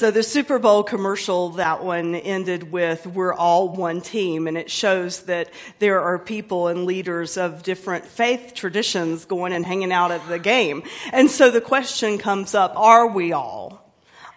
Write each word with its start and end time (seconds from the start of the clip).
So 0.00 0.10
the 0.10 0.22
Super 0.22 0.58
Bowl 0.58 0.82
commercial, 0.82 1.50
that 1.50 1.84
one 1.84 2.14
ended 2.14 2.72
with, 2.72 3.06
we're 3.06 3.34
all 3.34 3.68
one 3.68 4.00
team. 4.00 4.46
And 4.46 4.56
it 4.56 4.70
shows 4.70 5.24
that 5.24 5.50
there 5.78 6.00
are 6.00 6.18
people 6.18 6.68
and 6.68 6.86
leaders 6.86 7.36
of 7.36 7.62
different 7.62 8.06
faith 8.06 8.54
traditions 8.54 9.26
going 9.26 9.52
and 9.52 9.62
hanging 9.62 9.92
out 9.92 10.10
at 10.10 10.26
the 10.26 10.38
game. 10.38 10.84
And 11.12 11.30
so 11.30 11.50
the 11.50 11.60
question 11.60 12.16
comes 12.16 12.54
up, 12.54 12.72
are 12.76 13.08
we 13.08 13.34
all? 13.34 13.78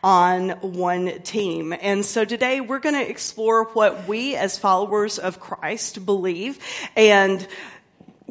on 0.04 0.49
one 0.59 1.21
team. 1.21 1.71
And 1.71 2.04
so 2.04 2.26
today 2.26 2.59
we're 2.59 2.80
going 2.80 2.95
to 2.95 3.09
explore 3.09 3.70
what 3.70 4.05
we 4.05 4.35
as 4.35 4.57
followers 4.57 5.18
of 5.18 5.40
Christ 5.40 6.05
believe 6.05 6.59
and 6.98 7.48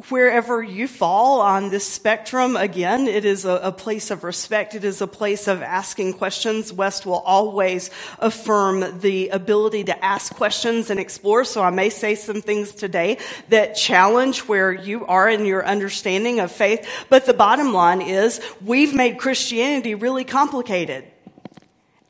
wherever 0.09 0.61
you 0.61 0.87
fall 0.87 1.41
on 1.41 1.69
this 1.69 1.87
spectrum, 1.87 2.55
again, 2.55 3.07
it 3.07 3.25
is 3.25 3.45
a, 3.45 3.59
a, 3.63 3.71
place 3.71 4.09
of 4.11 4.23
respect. 4.23 4.73
It 4.73 4.83
is 4.83 5.01
a 5.01 5.07
place 5.07 5.47
of 5.47 5.61
asking 5.61 6.13
questions. 6.13 6.73
West 6.73 7.05
will 7.05 7.19
always 7.19 7.91
affirm 8.19 8.99
the 8.99 9.29
ability 9.29 9.83
to 9.85 10.05
ask 10.05 10.33
questions 10.33 10.89
and 10.89 10.99
explore. 10.99 11.45
So 11.45 11.61
I 11.61 11.69
may 11.69 11.89
say 11.89 12.15
some 12.15 12.41
things 12.41 12.73
today 12.73 13.19
that 13.49 13.75
challenge 13.75 14.39
where 14.41 14.73
you 14.73 15.05
are 15.05 15.29
in 15.29 15.45
your 15.45 15.65
understanding 15.65 16.39
of 16.39 16.51
faith. 16.51 16.87
But 17.09 17.25
the 17.25 17.33
bottom 17.33 17.73
line 17.73 18.01
is 18.01 18.41
we've 18.63 18.95
made 18.95 19.19
Christianity 19.19 19.95
really 19.95 20.23
complicated. 20.23 21.05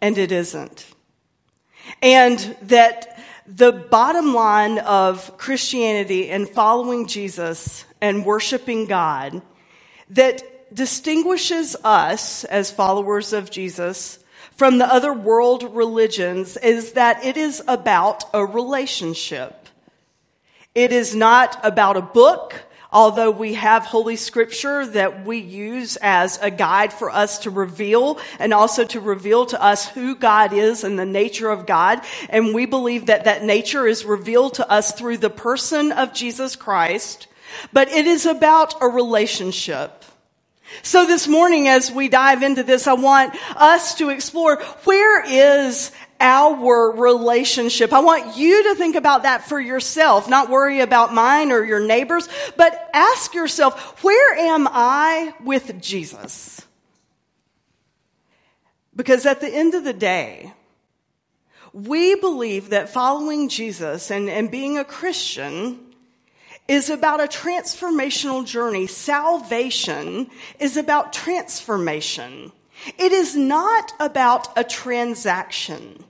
And 0.01 0.17
it 0.17 0.31
isn't. 0.31 0.85
And 2.01 2.39
that 2.63 3.12
the 3.45 3.71
bottom 3.71 4.33
line 4.33 4.79
of 4.79 5.37
Christianity 5.37 6.29
and 6.29 6.47
following 6.47 7.07
Jesus 7.07 7.85
and 7.99 8.25
worshiping 8.25 8.85
God 8.85 9.41
that 10.09 10.43
distinguishes 10.73 11.75
us 11.83 12.43
as 12.45 12.71
followers 12.71 13.33
of 13.33 13.51
Jesus 13.51 14.19
from 14.55 14.77
the 14.77 14.91
other 14.91 15.13
world 15.13 15.75
religions 15.75 16.57
is 16.57 16.93
that 16.93 17.23
it 17.25 17.37
is 17.37 17.61
about 17.67 18.23
a 18.33 18.45
relationship. 18.45 19.67
It 20.75 20.91
is 20.91 21.15
not 21.15 21.59
about 21.63 21.97
a 21.97 22.01
book 22.01 22.55
although 22.93 23.31
we 23.31 23.55
have 23.55 23.85
Holy 23.85 24.15
Scripture 24.15 24.85
that 24.85 25.25
we 25.25 25.39
use 25.39 25.97
as 25.97 26.39
a 26.41 26.51
guide 26.51 26.93
for 26.93 27.09
us 27.09 27.39
to 27.39 27.49
reveal 27.49 28.19
and 28.39 28.53
also 28.53 28.85
to 28.85 29.01
reveal 29.01 29.45
to 29.47 29.61
us 29.61 29.89
who 29.89 30.15
God 30.15 30.53
is 30.53 30.83
and 30.83 30.97
the 30.97 31.05
nature 31.05 31.49
of 31.49 31.65
God. 31.65 32.01
And 32.29 32.53
we 32.53 32.65
believe 32.65 33.07
that 33.07 33.25
that 33.25 33.43
nature 33.43 33.87
is 33.87 34.05
revealed 34.05 34.53
to 34.55 34.71
us 34.71 34.93
through 34.93 35.17
the 35.17 35.29
person 35.29 35.91
of 35.91 36.13
Jesus 36.13 36.55
Christ. 36.55 37.27
But 37.73 37.89
it 37.89 38.05
is 38.05 38.25
about 38.25 38.81
a 38.81 38.87
relationship. 38.87 40.05
So 40.81 41.05
this 41.05 41.27
morning, 41.27 41.67
as 41.67 41.91
we 41.91 42.09
dive 42.09 42.41
into 42.41 42.63
this, 42.63 42.87
I 42.87 42.93
want 42.93 43.35
us 43.55 43.95
to 43.95 44.09
explore 44.09 44.61
where 44.85 45.23
is 45.25 45.91
our 46.23 46.91
relationship. 46.91 47.91
I 47.91 47.99
want 47.99 48.37
you 48.37 48.63
to 48.63 48.75
think 48.75 48.95
about 48.95 49.23
that 49.23 49.47
for 49.47 49.59
yourself, 49.59 50.29
not 50.29 50.49
worry 50.49 50.79
about 50.79 51.13
mine 51.13 51.51
or 51.51 51.63
your 51.63 51.85
neighbors, 51.85 52.29
but 52.55 52.89
ask 52.93 53.33
yourself, 53.33 54.01
where 54.03 54.35
am 54.35 54.67
I 54.71 55.33
with 55.43 55.81
Jesus? 55.81 56.61
Because 58.95 59.25
at 59.25 59.41
the 59.41 59.53
end 59.53 59.73
of 59.73 59.83
the 59.83 59.93
day, 59.93 60.53
we 61.73 62.15
believe 62.15 62.69
that 62.69 62.89
following 62.89 63.49
Jesus 63.49 64.09
and, 64.09 64.29
and 64.29 64.49
being 64.49 64.77
a 64.77 64.85
Christian 64.85 65.79
is 66.67 66.89
about 66.89 67.19
a 67.19 67.27
transformational 67.27 68.45
journey. 68.45 68.87
Salvation 68.87 70.29
is 70.59 70.77
about 70.77 71.11
transformation. 71.11 72.51
It 72.97 73.11
is 73.11 73.35
not 73.35 73.91
about 73.99 74.47
a 74.57 74.63
transaction. 74.63 76.05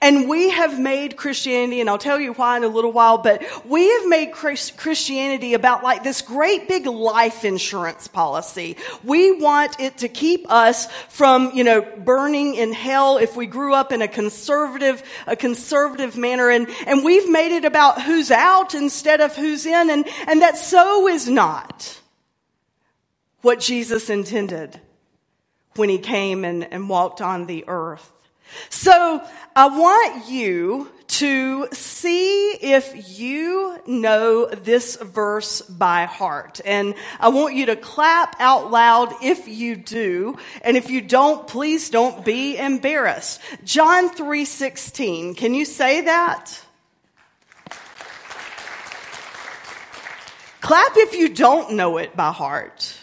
And 0.00 0.28
we 0.28 0.50
have 0.50 0.78
made 0.78 1.16
Christianity, 1.16 1.80
and 1.80 1.90
I'll 1.90 1.98
tell 1.98 2.20
you 2.20 2.32
why 2.32 2.56
in 2.56 2.64
a 2.64 2.68
little 2.68 2.92
while, 2.92 3.18
but 3.18 3.42
we 3.64 3.88
have 3.90 4.08
made 4.08 4.32
Christianity 4.32 5.54
about 5.54 5.82
like 5.82 6.02
this 6.02 6.22
great 6.22 6.68
big 6.68 6.86
life 6.86 7.44
insurance 7.44 8.08
policy. 8.08 8.76
We 9.04 9.32
want 9.32 9.78
it 9.80 9.98
to 9.98 10.08
keep 10.08 10.50
us 10.50 10.86
from, 11.08 11.52
you 11.54 11.64
know, 11.64 11.82
burning 11.82 12.54
in 12.54 12.72
hell 12.72 13.18
if 13.18 13.36
we 13.36 13.46
grew 13.46 13.74
up 13.74 13.92
in 13.92 14.02
a 14.02 14.08
conservative, 14.08 15.02
a 15.26 15.36
conservative 15.36 16.16
manner. 16.16 16.50
And, 16.50 16.68
and 16.86 17.04
we've 17.04 17.28
made 17.28 17.54
it 17.54 17.64
about 17.64 18.02
who's 18.02 18.30
out 18.30 18.74
instead 18.74 19.20
of 19.20 19.36
who's 19.36 19.66
in. 19.66 19.90
And, 19.90 20.06
and 20.26 20.42
that 20.42 20.56
so 20.56 21.08
is 21.08 21.28
not 21.28 22.00
what 23.42 23.60
Jesus 23.60 24.10
intended 24.10 24.80
when 25.76 25.88
he 25.88 25.98
came 25.98 26.44
and, 26.44 26.64
and 26.72 26.88
walked 26.88 27.20
on 27.20 27.46
the 27.46 27.64
earth. 27.68 28.12
So 28.68 29.22
I 29.60 29.66
want 29.66 30.30
you 30.30 30.90
to 31.06 31.68
see 31.70 32.52
if 32.52 33.18
you 33.18 33.78
know 33.86 34.46
this 34.46 34.96
verse 34.96 35.60
by 35.60 36.06
heart. 36.06 36.62
And 36.64 36.94
I 37.20 37.28
want 37.28 37.54
you 37.54 37.66
to 37.66 37.76
clap 37.76 38.36
out 38.40 38.70
loud 38.70 39.12
if 39.22 39.48
you 39.48 39.76
do. 39.76 40.38
And 40.62 40.78
if 40.78 40.88
you 40.88 41.02
don't, 41.02 41.46
please 41.46 41.90
don't 41.90 42.24
be 42.24 42.56
embarrassed. 42.56 43.42
John 43.62 44.08
3:16. 44.08 45.34
Can 45.34 45.52
you 45.52 45.66
say 45.66 46.00
that? 46.00 46.58
Clap 50.62 50.92
if 50.96 51.14
you 51.14 51.28
don't 51.28 51.72
know 51.72 51.98
it 51.98 52.16
by 52.16 52.32
heart. 52.32 52.96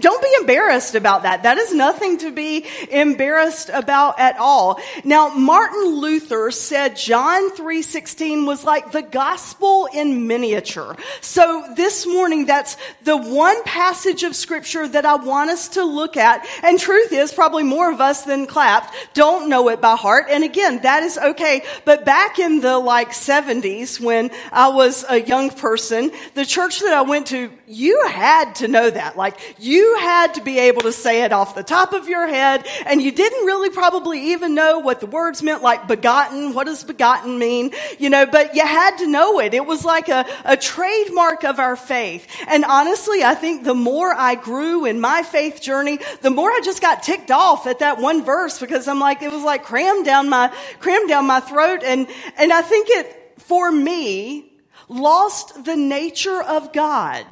Don't 0.00 0.22
be 0.22 0.34
embarrassed 0.40 0.94
about 0.94 1.22
that. 1.22 1.42
That 1.42 1.58
is 1.58 1.72
nothing 1.72 2.18
to 2.18 2.30
be 2.30 2.66
embarrassed 2.90 3.70
about 3.72 4.18
at 4.18 4.38
all. 4.38 4.80
Now, 5.04 5.28
Martin 5.28 6.00
Luther 6.00 6.50
said 6.50 6.96
John 6.96 7.50
3:16 7.50 8.46
was 8.46 8.64
like 8.64 8.92
the 8.92 9.02
gospel 9.02 9.88
in 9.92 10.26
miniature. 10.26 10.96
So 11.20 11.64
this 11.76 12.06
morning 12.06 12.46
that's 12.46 12.76
the 13.04 13.16
one 13.16 13.62
passage 13.64 14.22
of 14.22 14.34
scripture 14.36 14.86
that 14.88 15.04
I 15.04 15.16
want 15.16 15.50
us 15.50 15.68
to 15.70 15.84
look 15.84 16.16
at. 16.16 16.46
And 16.62 16.78
truth 16.78 17.12
is 17.12 17.32
probably 17.32 17.62
more 17.62 17.90
of 17.90 18.00
us 18.00 18.22
than 18.22 18.46
clapped 18.46 18.94
don't 19.14 19.48
know 19.48 19.68
it 19.68 19.80
by 19.80 19.96
heart. 19.96 20.26
And 20.30 20.44
again, 20.44 20.80
that 20.82 21.02
is 21.02 21.18
okay. 21.18 21.62
But 21.84 22.04
back 22.04 22.38
in 22.38 22.60
the 22.60 22.78
like 22.78 23.10
70s 23.10 24.00
when 24.00 24.30
I 24.52 24.68
was 24.68 25.04
a 25.08 25.20
young 25.20 25.50
person, 25.50 26.10
the 26.34 26.44
church 26.44 26.80
that 26.80 26.92
I 26.92 27.02
went 27.02 27.28
to, 27.28 27.50
you 27.66 28.06
had 28.08 28.56
to 28.56 28.68
know 28.68 28.88
that. 28.90 29.16
Like 29.16 29.56
you 29.58 29.85
you 29.86 29.98
had 29.98 30.34
to 30.34 30.40
be 30.40 30.58
able 30.58 30.82
to 30.82 30.92
say 30.92 31.22
it 31.22 31.32
off 31.32 31.54
the 31.54 31.62
top 31.62 31.92
of 31.92 32.08
your 32.08 32.26
head, 32.26 32.66
and 32.86 33.00
you 33.00 33.12
didn't 33.12 33.46
really 33.46 33.70
probably 33.70 34.32
even 34.32 34.54
know 34.54 34.80
what 34.80 35.00
the 35.00 35.06
words 35.06 35.42
meant, 35.42 35.62
like 35.62 35.86
begotten. 35.86 36.54
What 36.54 36.66
does 36.66 36.82
begotten 36.82 37.38
mean? 37.38 37.72
You 37.98 38.10
know, 38.10 38.26
but 38.26 38.54
you 38.56 38.66
had 38.66 38.98
to 38.98 39.06
know 39.06 39.38
it. 39.40 39.54
It 39.54 39.64
was 39.64 39.84
like 39.84 40.08
a, 40.08 40.26
a 40.44 40.56
trademark 40.56 41.44
of 41.44 41.60
our 41.60 41.76
faith. 41.76 42.26
And 42.48 42.64
honestly, 42.64 43.22
I 43.22 43.34
think 43.34 43.64
the 43.64 43.74
more 43.74 44.12
I 44.12 44.34
grew 44.34 44.84
in 44.84 45.00
my 45.00 45.22
faith 45.22 45.62
journey, 45.62 45.98
the 46.22 46.30
more 46.30 46.50
I 46.50 46.60
just 46.64 46.82
got 46.82 47.02
ticked 47.02 47.30
off 47.30 47.66
at 47.66 47.78
that 47.78 48.00
one 48.00 48.24
verse 48.24 48.58
because 48.58 48.88
I'm 48.88 48.98
like, 48.98 49.22
it 49.22 49.30
was 49.30 49.44
like 49.44 49.62
crammed 49.62 50.04
down 50.04 50.28
my, 50.28 50.52
crammed 50.80 51.08
down 51.08 51.26
my 51.26 51.40
throat. 51.40 51.82
And, 51.84 52.08
and 52.36 52.52
I 52.52 52.62
think 52.62 52.88
it, 52.90 53.40
for 53.42 53.70
me, 53.70 54.52
lost 54.88 55.64
the 55.64 55.76
nature 55.76 56.42
of 56.42 56.72
God. 56.72 57.24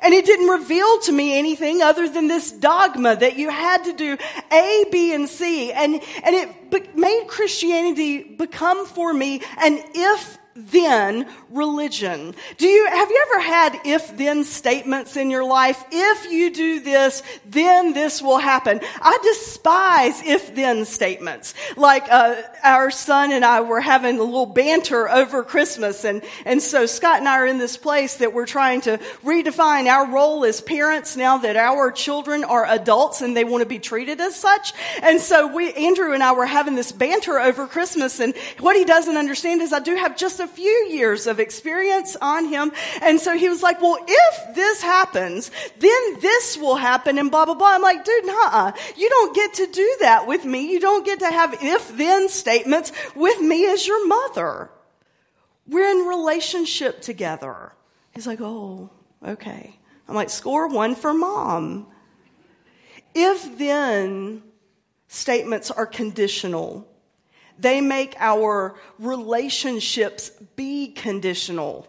And 0.00 0.14
it 0.14 0.24
didn't 0.24 0.48
reveal 0.48 1.00
to 1.00 1.12
me 1.12 1.38
anything 1.38 1.82
other 1.82 2.08
than 2.08 2.28
this 2.28 2.52
dogma 2.52 3.16
that 3.16 3.36
you 3.36 3.50
had 3.50 3.84
to 3.84 3.92
do 3.92 4.16
A, 4.52 4.84
B, 4.90 5.12
and 5.12 5.28
C. 5.28 5.72
And, 5.72 5.94
and 5.94 6.34
it 6.34 6.96
made 6.96 7.24
Christianity 7.26 8.22
become 8.22 8.86
for 8.86 9.12
me 9.12 9.42
an 9.58 9.82
if 9.94 10.38
then 10.54 11.28
religion. 11.50 12.34
Do 12.58 12.66
you, 12.66 12.86
have 12.86 13.08
you 13.08 13.26
ever 13.30 13.42
had 13.42 13.80
if 13.84 14.16
then 14.16 14.44
statements 14.44 15.16
in 15.16 15.30
your 15.30 15.44
life? 15.44 15.82
If 15.92 16.30
you 16.30 16.52
do 16.52 16.80
this, 16.80 17.22
then 17.46 17.92
this 17.92 18.20
will 18.20 18.38
happen. 18.38 18.80
I 19.00 19.18
despise 19.22 20.22
if 20.22 20.54
then 20.54 20.84
statements. 20.84 21.54
Like, 21.76 22.10
uh, 22.10 22.42
our 22.64 22.90
son 22.90 23.32
and 23.32 23.44
I 23.44 23.60
were 23.60 23.80
having 23.80 24.18
a 24.18 24.22
little 24.22 24.46
banter 24.46 25.08
over 25.08 25.44
Christmas 25.44 26.04
and, 26.04 26.22
and 26.44 26.60
so 26.60 26.86
Scott 26.86 27.18
and 27.18 27.28
I 27.28 27.38
are 27.38 27.46
in 27.46 27.58
this 27.58 27.76
place 27.76 28.16
that 28.16 28.34
we're 28.34 28.46
trying 28.46 28.80
to 28.82 28.98
redefine 29.24 29.86
our 29.86 30.12
role 30.12 30.44
as 30.44 30.60
parents 30.60 31.16
now 31.16 31.38
that 31.38 31.56
our 31.56 31.92
children 31.92 32.42
are 32.44 32.66
adults 32.66 33.22
and 33.22 33.36
they 33.36 33.44
want 33.44 33.62
to 33.62 33.68
be 33.68 33.78
treated 33.78 34.20
as 34.20 34.34
such. 34.34 34.72
And 35.02 35.20
so 35.20 35.46
we, 35.46 35.72
Andrew 35.74 36.12
and 36.12 36.22
I 36.22 36.32
were 36.32 36.46
having 36.46 36.74
this 36.74 36.92
banter 36.92 37.38
over 37.38 37.66
Christmas 37.66 38.18
and 38.18 38.34
what 38.58 38.76
he 38.76 38.84
doesn't 38.84 39.16
understand 39.16 39.62
is 39.62 39.72
I 39.72 39.78
do 39.78 39.94
have 39.94 40.16
just 40.16 40.39
a 40.40 40.46
few 40.46 40.88
years 40.90 41.26
of 41.26 41.38
experience 41.38 42.16
on 42.20 42.46
him. 42.46 42.72
And 43.00 43.20
so 43.20 43.36
he 43.36 43.48
was 43.48 43.62
like, 43.62 43.80
well, 43.80 43.98
if 44.06 44.54
this 44.54 44.82
happens, 44.82 45.50
then 45.78 46.20
this 46.20 46.58
will 46.58 46.76
happen 46.76 47.18
and 47.18 47.30
blah, 47.30 47.44
blah, 47.44 47.54
blah. 47.54 47.74
I'm 47.74 47.82
like, 47.82 48.04
dude, 48.04 48.26
nah, 48.26 48.72
you 48.96 49.08
don't 49.08 49.34
get 49.34 49.54
to 49.54 49.66
do 49.66 49.96
that 50.00 50.26
with 50.26 50.44
me. 50.44 50.72
You 50.72 50.80
don't 50.80 51.04
get 51.04 51.20
to 51.20 51.30
have 51.30 51.56
if 51.60 51.96
then 51.96 52.28
statements 52.28 52.92
with 53.14 53.40
me 53.40 53.66
as 53.66 53.86
your 53.86 54.06
mother. 54.06 54.70
We're 55.68 55.90
in 55.90 56.08
relationship 56.08 57.00
together. 57.00 57.72
He's 58.12 58.26
like, 58.26 58.40
oh, 58.40 58.90
okay. 59.24 59.78
I'm 60.08 60.14
like, 60.16 60.30
score 60.30 60.66
one 60.66 60.96
for 60.96 61.14
mom. 61.14 61.86
If 63.14 63.58
then 63.58 64.42
statements 65.06 65.70
are 65.70 65.86
conditional. 65.86 66.86
They 67.60 67.80
make 67.80 68.16
our 68.18 68.74
relationships 68.98 70.30
be 70.56 70.92
conditional. 70.92 71.86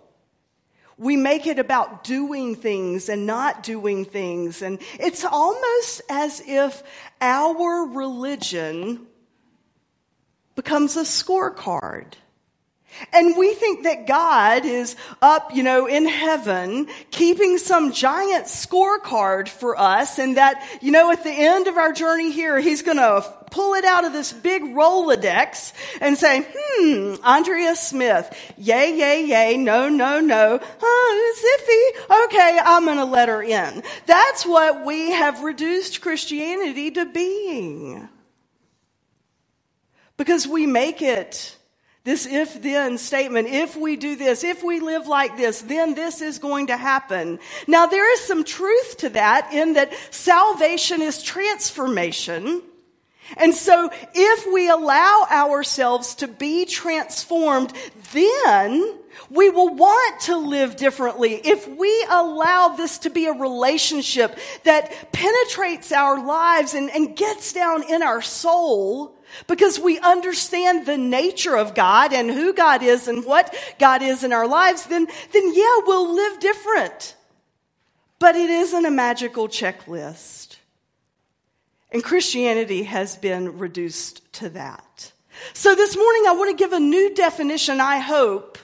We 0.97 1.15
make 1.15 1.47
it 1.47 1.57
about 1.57 2.03
doing 2.03 2.55
things 2.55 3.09
and 3.09 3.25
not 3.25 3.63
doing 3.63 4.05
things. 4.05 4.61
And 4.61 4.79
it's 4.99 5.23
almost 5.23 6.01
as 6.09 6.43
if 6.45 6.83
our 7.19 7.87
religion 7.87 9.07
becomes 10.55 10.97
a 10.97 11.03
scorecard. 11.03 12.13
And 13.13 13.37
we 13.37 13.53
think 13.53 13.83
that 13.83 14.07
God 14.07 14.65
is 14.65 14.95
up, 15.21 15.55
you 15.55 15.63
know, 15.63 15.87
in 15.87 16.07
heaven, 16.07 16.87
keeping 17.09 17.57
some 17.57 17.91
giant 17.91 18.45
scorecard 18.45 19.47
for 19.47 19.79
us, 19.79 20.19
and 20.19 20.37
that, 20.37 20.63
you 20.81 20.91
know, 20.91 21.11
at 21.11 21.23
the 21.23 21.31
end 21.31 21.67
of 21.67 21.77
our 21.77 21.91
journey 21.93 22.31
here, 22.31 22.59
He's 22.59 22.81
gonna 22.81 23.21
pull 23.51 23.73
it 23.73 23.83
out 23.85 24.05
of 24.05 24.13
this 24.13 24.31
big 24.31 24.61
Rolodex 24.61 25.73
and 25.99 26.17
say, 26.17 26.45
hmm, 26.55 27.15
Andrea 27.23 27.75
Smith, 27.75 28.33
yay, 28.57 28.97
yay, 28.97 29.25
yay, 29.25 29.57
no, 29.57 29.89
no, 29.89 30.19
no, 30.19 30.59
oh, 30.81 31.35
ziffy, 31.43 32.25
okay, 32.25 32.59
I'm 32.63 32.85
gonna 32.85 33.05
let 33.05 33.29
her 33.29 33.43
in. 33.43 33.83
That's 34.05 34.45
what 34.45 34.85
we 34.85 35.11
have 35.11 35.43
reduced 35.43 36.01
Christianity 36.01 36.91
to 36.91 37.05
being. 37.05 38.07
Because 40.17 40.47
we 40.47 40.67
make 40.67 41.01
it 41.01 41.57
this 42.03 42.25
if 42.25 42.61
then 42.61 42.97
statement, 42.97 43.47
if 43.47 43.75
we 43.75 43.95
do 43.95 44.15
this, 44.15 44.43
if 44.43 44.63
we 44.63 44.79
live 44.79 45.07
like 45.07 45.37
this, 45.37 45.61
then 45.61 45.93
this 45.93 46.21
is 46.21 46.39
going 46.39 46.67
to 46.67 46.77
happen. 46.77 47.39
Now 47.67 47.85
there 47.85 48.11
is 48.13 48.21
some 48.21 48.43
truth 48.43 48.97
to 48.97 49.09
that 49.09 49.53
in 49.53 49.73
that 49.73 49.93
salvation 50.09 51.01
is 51.01 51.21
transformation. 51.21 52.63
And 53.37 53.53
so 53.53 53.89
if 54.13 54.51
we 54.51 54.69
allow 54.69 55.27
ourselves 55.31 56.15
to 56.15 56.27
be 56.27 56.65
transformed, 56.65 57.71
then 58.13 58.97
we 59.29 59.49
will 59.49 59.73
want 59.73 60.21
to 60.21 60.37
live 60.37 60.75
differently. 60.75 61.35
If 61.35 61.67
we 61.67 62.05
allow 62.09 62.69
this 62.69 62.97
to 62.99 63.09
be 63.09 63.27
a 63.27 63.33
relationship 63.33 64.37
that 64.63 65.11
penetrates 65.11 65.91
our 65.91 66.25
lives 66.25 66.73
and, 66.73 66.89
and 66.89 67.15
gets 67.15 67.53
down 67.53 67.83
in 67.83 68.01
our 68.01 68.21
soul, 68.21 69.15
because 69.47 69.79
we 69.79 69.99
understand 69.99 70.85
the 70.85 70.97
nature 70.97 71.55
of 71.55 71.75
God 71.75 72.13
and 72.13 72.29
who 72.29 72.53
God 72.53 72.83
is 72.83 73.07
and 73.07 73.25
what 73.25 73.53
God 73.79 74.01
is 74.01 74.23
in 74.23 74.33
our 74.33 74.47
lives, 74.47 74.85
then, 74.85 75.07
then 75.31 75.53
yeah, 75.53 75.79
we'll 75.85 76.13
live 76.13 76.39
different. 76.39 77.15
But 78.19 78.35
it 78.35 78.49
isn't 78.49 78.85
a 78.85 78.91
magical 78.91 79.47
checklist. 79.47 80.57
And 81.91 82.03
Christianity 82.03 82.83
has 82.83 83.15
been 83.17 83.57
reduced 83.57 84.31
to 84.33 84.49
that. 84.49 85.11
So 85.53 85.75
this 85.75 85.95
morning 85.95 86.23
I 86.27 86.33
want 86.33 86.57
to 86.57 86.63
give 86.63 86.73
a 86.73 86.79
new 86.79 87.13
definition, 87.13 87.81
I 87.81 87.99
hope, 87.99 88.57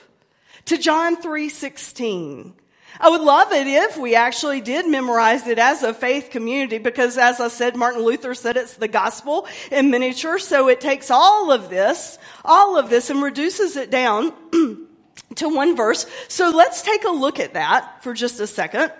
to 0.66 0.78
John 0.78 1.16
3:16. 1.16 2.54
I 3.00 3.10
would 3.10 3.20
love 3.20 3.52
it 3.52 3.66
if 3.66 3.96
we 3.96 4.14
actually 4.14 4.60
did 4.60 4.88
memorize 4.88 5.46
it 5.46 5.58
as 5.58 5.82
a 5.82 5.94
faith 5.94 6.30
community 6.30 6.78
because 6.78 7.16
as 7.16 7.40
I 7.40 7.48
said, 7.48 7.76
Martin 7.76 8.02
Luther 8.02 8.34
said 8.34 8.56
it's 8.56 8.74
the 8.74 8.88
gospel 8.88 9.46
in 9.70 9.90
miniature. 9.90 10.38
So 10.38 10.68
it 10.68 10.80
takes 10.80 11.10
all 11.10 11.52
of 11.52 11.70
this, 11.70 12.18
all 12.44 12.76
of 12.76 12.90
this 12.90 13.10
and 13.10 13.22
reduces 13.22 13.76
it 13.76 13.90
down 13.90 14.32
to 15.36 15.48
one 15.48 15.76
verse. 15.76 16.06
So 16.26 16.50
let's 16.50 16.82
take 16.82 17.04
a 17.04 17.10
look 17.10 17.38
at 17.38 17.54
that 17.54 18.02
for 18.02 18.14
just 18.14 18.40
a 18.40 18.46
second. 18.46 18.92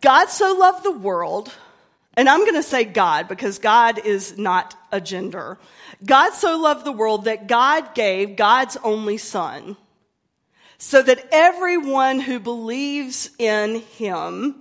God 0.00 0.28
so 0.28 0.54
loved 0.54 0.84
the 0.84 0.90
world, 0.90 1.50
and 2.14 2.28
I'm 2.28 2.40
going 2.40 2.56
to 2.56 2.62
say 2.62 2.84
God 2.84 3.28
because 3.28 3.58
God 3.58 4.04
is 4.04 4.36
not 4.36 4.76
a 4.92 5.00
gender. 5.00 5.56
God 6.04 6.32
so 6.34 6.58
loved 6.58 6.84
the 6.84 6.92
world 6.92 7.24
that 7.24 7.46
God 7.46 7.94
gave 7.94 8.36
God's 8.36 8.76
only 8.82 9.16
son 9.16 9.78
so 10.84 11.00
that 11.00 11.26
everyone 11.32 12.20
who 12.20 12.38
believes 12.38 13.30
in 13.38 13.76
him, 13.96 14.54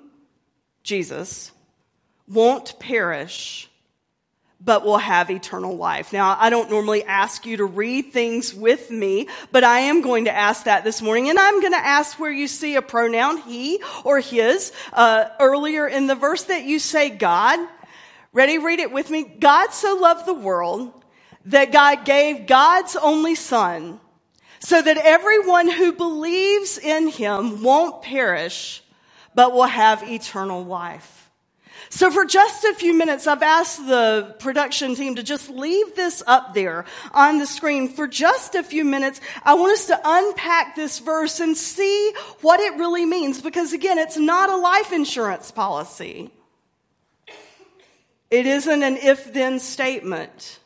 Jesus, 0.81 1.51
won't 2.29 2.79
perish, 2.79 3.69
but 4.61 4.85
will 4.85 4.99
have 4.99 5.29
eternal 5.29 5.75
life. 5.75 6.13
Now, 6.13 6.37
I 6.39 6.49
don't 6.49 6.69
normally 6.69 7.03
ask 7.03 7.45
you 7.45 7.57
to 7.57 7.65
read 7.65 8.13
things 8.13 8.53
with 8.53 8.89
me, 8.89 9.27
but 9.51 9.65
I 9.65 9.79
am 9.79 9.99
going 9.99 10.23
to 10.23 10.33
ask 10.33 10.63
that 10.63 10.85
this 10.85 11.01
morning, 11.01 11.29
and 11.29 11.37
I'm 11.37 11.59
going 11.59 11.73
to 11.73 11.85
ask 11.85 12.17
where 12.17 12.31
you 12.31 12.47
see 12.47 12.77
a 12.77 12.81
pronoun 12.81 13.39
he 13.39 13.83
or 14.05 14.21
his. 14.21 14.71
Uh, 14.93 15.25
earlier 15.41 15.89
in 15.89 16.07
the 16.07 16.15
verse 16.15 16.45
that 16.45 16.63
you 16.63 16.79
say 16.79 17.09
God. 17.09 17.59
Ready? 18.31 18.59
Read 18.59 18.79
it 18.79 18.93
with 18.93 19.09
me. 19.09 19.23
God 19.23 19.73
so 19.73 19.97
loved 19.97 20.25
the 20.25 20.33
world 20.33 20.93
that 21.47 21.73
God 21.73 22.05
gave 22.05 22.47
God's 22.47 22.95
only 22.95 23.35
son 23.35 23.99
so 24.63 24.81
that 24.81 24.97
everyone 24.97 25.69
who 25.69 25.91
believes 25.91 26.77
in 26.77 27.09
him 27.09 27.61
won't 27.61 28.01
perish, 28.01 28.81
but 29.35 29.51
will 29.51 29.63
have 29.63 30.03
eternal 30.03 30.63
life. 30.63 31.29
So 31.89 32.09
for 32.09 32.23
just 32.23 32.63
a 32.63 32.73
few 32.73 32.93
minutes, 32.93 33.27
I've 33.27 33.43
asked 33.43 33.85
the 33.85 34.35
production 34.39 34.95
team 34.95 35.15
to 35.15 35.23
just 35.23 35.49
leave 35.49 35.95
this 35.95 36.23
up 36.25 36.53
there 36.53 36.85
on 37.11 37.39
the 37.39 37.45
screen. 37.45 37.89
For 37.89 38.07
just 38.07 38.55
a 38.55 38.63
few 38.63 38.85
minutes, 38.85 39.19
I 39.43 39.53
want 39.55 39.73
us 39.73 39.87
to 39.87 39.99
unpack 40.03 40.77
this 40.77 40.99
verse 40.99 41.41
and 41.41 41.57
see 41.57 42.13
what 42.39 42.61
it 42.61 42.77
really 42.77 43.05
means. 43.05 43.41
Because 43.41 43.73
again, 43.73 43.97
it's 43.97 44.17
not 44.17 44.49
a 44.49 44.55
life 44.55 44.93
insurance 44.93 45.51
policy. 45.51 46.31
It 48.31 48.47
isn't 48.47 48.81
an 48.81 48.95
if 48.95 49.33
then 49.33 49.59
statement. 49.59 50.59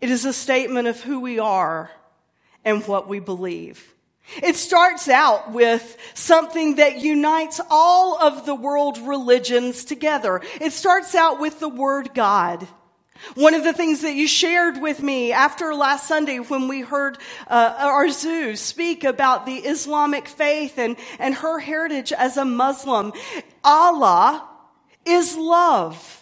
It 0.00 0.10
is 0.10 0.26
a 0.26 0.32
statement 0.32 0.88
of 0.88 1.00
who 1.00 1.20
we 1.20 1.38
are 1.38 1.90
and 2.64 2.86
what 2.86 3.08
we 3.08 3.20
believe. 3.20 3.94
It 4.42 4.56
starts 4.56 5.08
out 5.08 5.52
with 5.52 5.96
something 6.14 6.76
that 6.76 6.98
unites 6.98 7.60
all 7.70 8.18
of 8.20 8.44
the 8.44 8.54
world 8.54 8.98
religions 8.98 9.84
together. 9.84 10.42
It 10.60 10.72
starts 10.72 11.14
out 11.14 11.40
with 11.40 11.60
the 11.60 11.68
word 11.68 12.12
God. 12.14 12.66
One 13.34 13.54
of 13.54 13.64
the 13.64 13.72
things 13.72 14.02
that 14.02 14.14
you 14.14 14.28
shared 14.28 14.80
with 14.80 15.02
me 15.02 15.32
after 15.32 15.74
last 15.74 16.06
Sunday 16.06 16.38
when 16.38 16.68
we 16.68 16.82
heard 16.82 17.18
uh, 17.48 17.88
Arzu 17.88 18.56
speak 18.56 19.02
about 19.02 19.44
the 19.44 19.56
Islamic 19.56 20.28
faith 20.28 20.78
and, 20.78 20.96
and 21.18 21.34
her 21.34 21.58
heritage 21.58 22.12
as 22.12 22.36
a 22.36 22.44
Muslim, 22.44 23.12
Allah 23.64 24.48
is 25.04 25.36
love. 25.36 26.17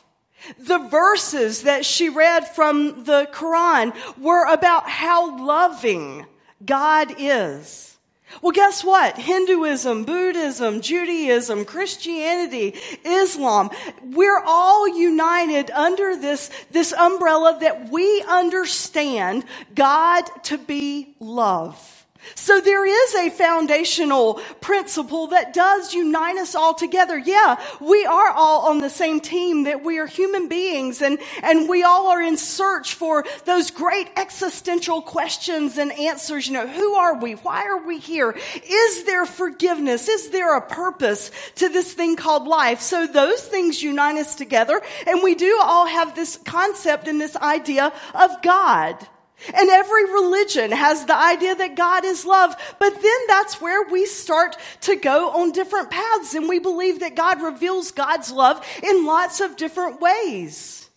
The 0.58 0.78
verses 0.78 1.62
that 1.62 1.84
she 1.84 2.08
read 2.08 2.46
from 2.48 3.04
the 3.04 3.28
Quran 3.32 3.94
were 4.18 4.44
about 4.44 4.88
how 4.88 5.44
loving 5.44 6.26
God 6.64 7.14
is. 7.18 7.96
Well, 8.42 8.52
guess 8.52 8.84
what? 8.84 9.16
Hinduism, 9.16 10.04
Buddhism, 10.04 10.80
Judaism, 10.80 11.64
Christianity, 11.64 12.74
Islam, 13.04 13.70
we're 14.02 14.42
all 14.44 14.88
united 14.88 15.70
under 15.70 16.16
this, 16.16 16.50
this 16.70 16.92
umbrella 16.92 17.58
that 17.60 17.88
we 17.88 18.22
understand 18.28 19.44
God 19.74 20.22
to 20.44 20.58
be 20.58 21.14
love. 21.20 21.95
So 22.34 22.60
there 22.60 22.84
is 22.84 23.14
a 23.14 23.30
foundational 23.30 24.34
principle 24.60 25.28
that 25.28 25.54
does 25.54 25.94
unite 25.94 26.36
us 26.36 26.54
all 26.54 26.74
together. 26.74 27.18
Yeah, 27.18 27.60
we 27.80 28.04
are 28.04 28.30
all 28.30 28.68
on 28.68 28.78
the 28.78 28.90
same 28.90 29.20
team 29.20 29.64
that 29.64 29.84
we 29.84 29.98
are 29.98 30.06
human 30.06 30.48
beings 30.48 31.02
and, 31.02 31.18
and 31.42 31.68
we 31.68 31.82
all 31.82 32.08
are 32.08 32.20
in 32.20 32.36
search 32.36 32.94
for 32.94 33.24
those 33.44 33.70
great 33.70 34.08
existential 34.16 35.02
questions 35.02 35.78
and 35.78 35.92
answers. 35.92 36.46
You 36.46 36.54
know, 36.54 36.66
who 36.66 36.94
are 36.94 37.18
we? 37.18 37.32
Why 37.34 37.64
are 37.64 37.86
we 37.86 37.98
here? 37.98 38.36
Is 38.64 39.04
there 39.04 39.26
forgiveness? 39.26 40.08
Is 40.08 40.30
there 40.30 40.56
a 40.56 40.62
purpose 40.62 41.30
to 41.56 41.68
this 41.68 41.92
thing 41.92 42.16
called 42.16 42.46
life? 42.46 42.80
So 42.80 43.06
those 43.06 43.42
things 43.42 43.82
unite 43.82 44.16
us 44.16 44.34
together 44.34 44.80
and 45.06 45.22
we 45.22 45.34
do 45.34 45.58
all 45.62 45.86
have 45.86 46.14
this 46.14 46.36
concept 46.44 47.08
and 47.08 47.20
this 47.20 47.36
idea 47.36 47.92
of 48.14 48.42
God. 48.42 49.06
And 49.54 49.68
every 49.68 50.04
religion 50.04 50.72
has 50.72 51.04
the 51.04 51.16
idea 51.16 51.54
that 51.54 51.76
God 51.76 52.04
is 52.04 52.24
love, 52.24 52.56
but 52.78 52.94
then 53.02 53.20
that's 53.28 53.60
where 53.60 53.82
we 53.88 54.06
start 54.06 54.56
to 54.82 54.96
go 54.96 55.30
on 55.30 55.52
different 55.52 55.90
paths 55.90 56.34
and 56.34 56.48
we 56.48 56.58
believe 56.58 57.00
that 57.00 57.16
God 57.16 57.42
reveals 57.42 57.90
God's 57.90 58.32
love 58.32 58.66
in 58.82 59.04
lots 59.04 59.40
of 59.40 59.56
different 59.56 60.00
ways. 60.00 60.88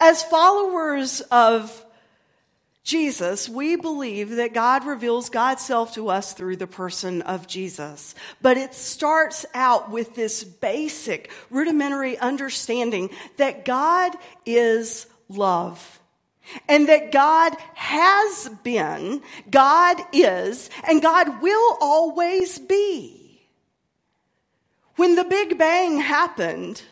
As 0.00 0.22
followers 0.22 1.20
of 1.30 1.84
Jesus, 2.82 3.48
we 3.48 3.76
believe 3.76 4.30
that 4.36 4.54
God 4.54 4.86
reveals 4.86 5.28
God's 5.28 5.62
self 5.62 5.94
to 5.94 6.08
us 6.08 6.32
through 6.32 6.56
the 6.56 6.66
person 6.66 7.20
of 7.22 7.46
Jesus. 7.46 8.14
But 8.40 8.56
it 8.56 8.74
starts 8.74 9.44
out 9.54 9.90
with 9.90 10.14
this 10.14 10.44
basic, 10.44 11.30
rudimentary 11.50 12.16
understanding 12.16 13.10
that 13.36 13.64
God 13.64 14.12
is 14.46 15.06
love 15.28 15.95
and 16.68 16.88
that 16.88 17.12
God 17.12 17.54
has 17.74 18.50
been, 18.62 19.22
God 19.50 19.96
is, 20.12 20.70
and 20.88 21.02
God 21.02 21.42
will 21.42 21.78
always 21.80 22.58
be. 22.58 23.40
When 24.96 25.14
the 25.14 25.24
Big 25.24 25.58
Bang 25.58 26.00
happened, 26.00 26.82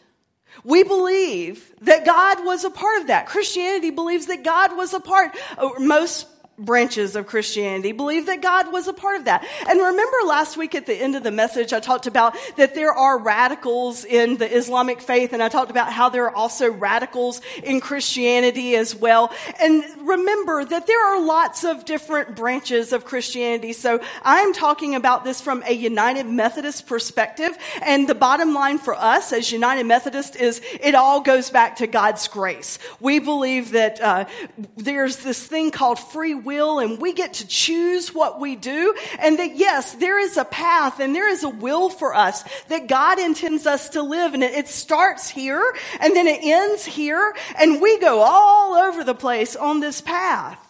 we 0.63 0.83
believe 0.83 1.73
that 1.81 2.05
God 2.05 2.45
was 2.45 2.65
a 2.65 2.71
part 2.71 3.01
of 3.01 3.07
that. 3.09 3.27
Christianity 3.27 3.91
believes 3.91 4.27
that 4.27 4.45
God 4.45 4.77
was 4.77 4.95
a 4.95 5.01
part. 5.01 5.35
Uh, 5.57 5.71
most 5.79 6.27
branches 6.59 7.17
of 7.17 7.27
Christianity 7.27 7.93
believe 7.93 8.27
that 8.27 8.41
God 8.41 8.73
was 8.73 8.87
a 8.89 8.93
part 8.93 9.17
of 9.17 9.25
that. 9.25 9.47
And 9.69 9.81
remember 9.81 10.17
last 10.27 10.57
week 10.57 10.75
at 10.75 10.87
the 10.87 10.95
end 10.95 11.17
of 11.17 11.23
the 11.23 11.31
message, 11.31 11.73
I 11.73 11.81
talked 11.81 12.07
about 12.07 12.37
that 12.57 12.75
there 12.75 12.93
are 12.93 13.19
radicals 13.19 14.05
in 14.05 14.37
the 14.37 14.57
Islamic 14.57 15.01
faith, 15.01 15.33
and 15.33 15.43
I 15.43 15.49
talked 15.49 15.71
about 15.71 15.93
how 15.93 16.09
there 16.09 16.25
are 16.25 16.35
also 16.35 16.71
radicals 16.71 17.41
in 17.63 17.81
Christianity 17.81 18.77
as 18.77 18.95
well. 18.95 19.33
And 19.61 19.85
remember 20.01 20.65
that 20.65 20.87
there 20.87 21.05
are 21.05 21.25
lots 21.25 21.65
of 21.65 21.85
different 21.85 22.37
branches 22.37 22.93
of 22.93 23.05
Christianity. 23.05 23.73
So 23.73 24.01
I'm 24.23 24.53
talking 24.53 24.95
about 24.95 25.25
this 25.25 25.41
from 25.41 25.63
a 25.67 25.73
United 25.73 26.27
Methodist 26.27 26.87
perspective. 26.87 27.57
And 27.83 28.09
the 28.09 28.15
bottom 28.15 28.55
line 28.55 28.79
for 28.79 28.95
us 28.95 29.33
as 29.33 29.51
United 29.51 29.85
Methodist 29.85 30.37
is 30.37 30.61
it 30.81 30.95
all 30.95 31.21
goes 31.21 31.51
back 31.51 31.77
to 31.77 31.87
God's 31.87 32.29
grace. 32.29 32.79
We 33.01 33.19
believe 33.19 33.73
that 33.73 34.01
uh, 34.01 34.27
there's 34.77 35.19
this 35.19 35.45
thing 35.45 35.71
called 35.71 35.99
free 35.99 36.35
will 36.45 36.79
and 36.79 37.01
we 37.01 37.13
get 37.13 37.35
to 37.35 37.47
choose 37.47 38.15
what 38.15 38.41
we 38.41 38.57
do. 38.57 38.95
And 39.19 39.39
that 39.39 39.57
yes, 39.57 39.95
there 39.95 40.19
is 40.19 40.37
a 40.37 40.45
path 40.45 41.01
and 41.01 41.15
there 41.15 41.29
is 41.29 41.43
a 41.43 41.49
will 41.49 41.89
for 41.89 42.15
us 42.15 42.45
that 42.69 42.89
God 42.89 43.19
intends 43.19 43.67
us 43.67 43.91
to 43.91 44.03
live. 44.03 44.35
And 44.35 44.43
it, 44.43 44.55
it 44.55 44.69
starts 44.69 45.29
here 45.29 45.75
and 46.01 46.15
then 46.15 46.27
it 46.27 46.41
ends 46.43 46.85
here 46.85 47.35
and 47.59 47.81
we 47.81 47.99
go 47.99 48.21
all 48.21 48.75
over 48.75 49.05
the 49.05 49.15
place 49.15 49.57
on 49.57 49.81
this 49.81 50.01
path. 50.01 50.61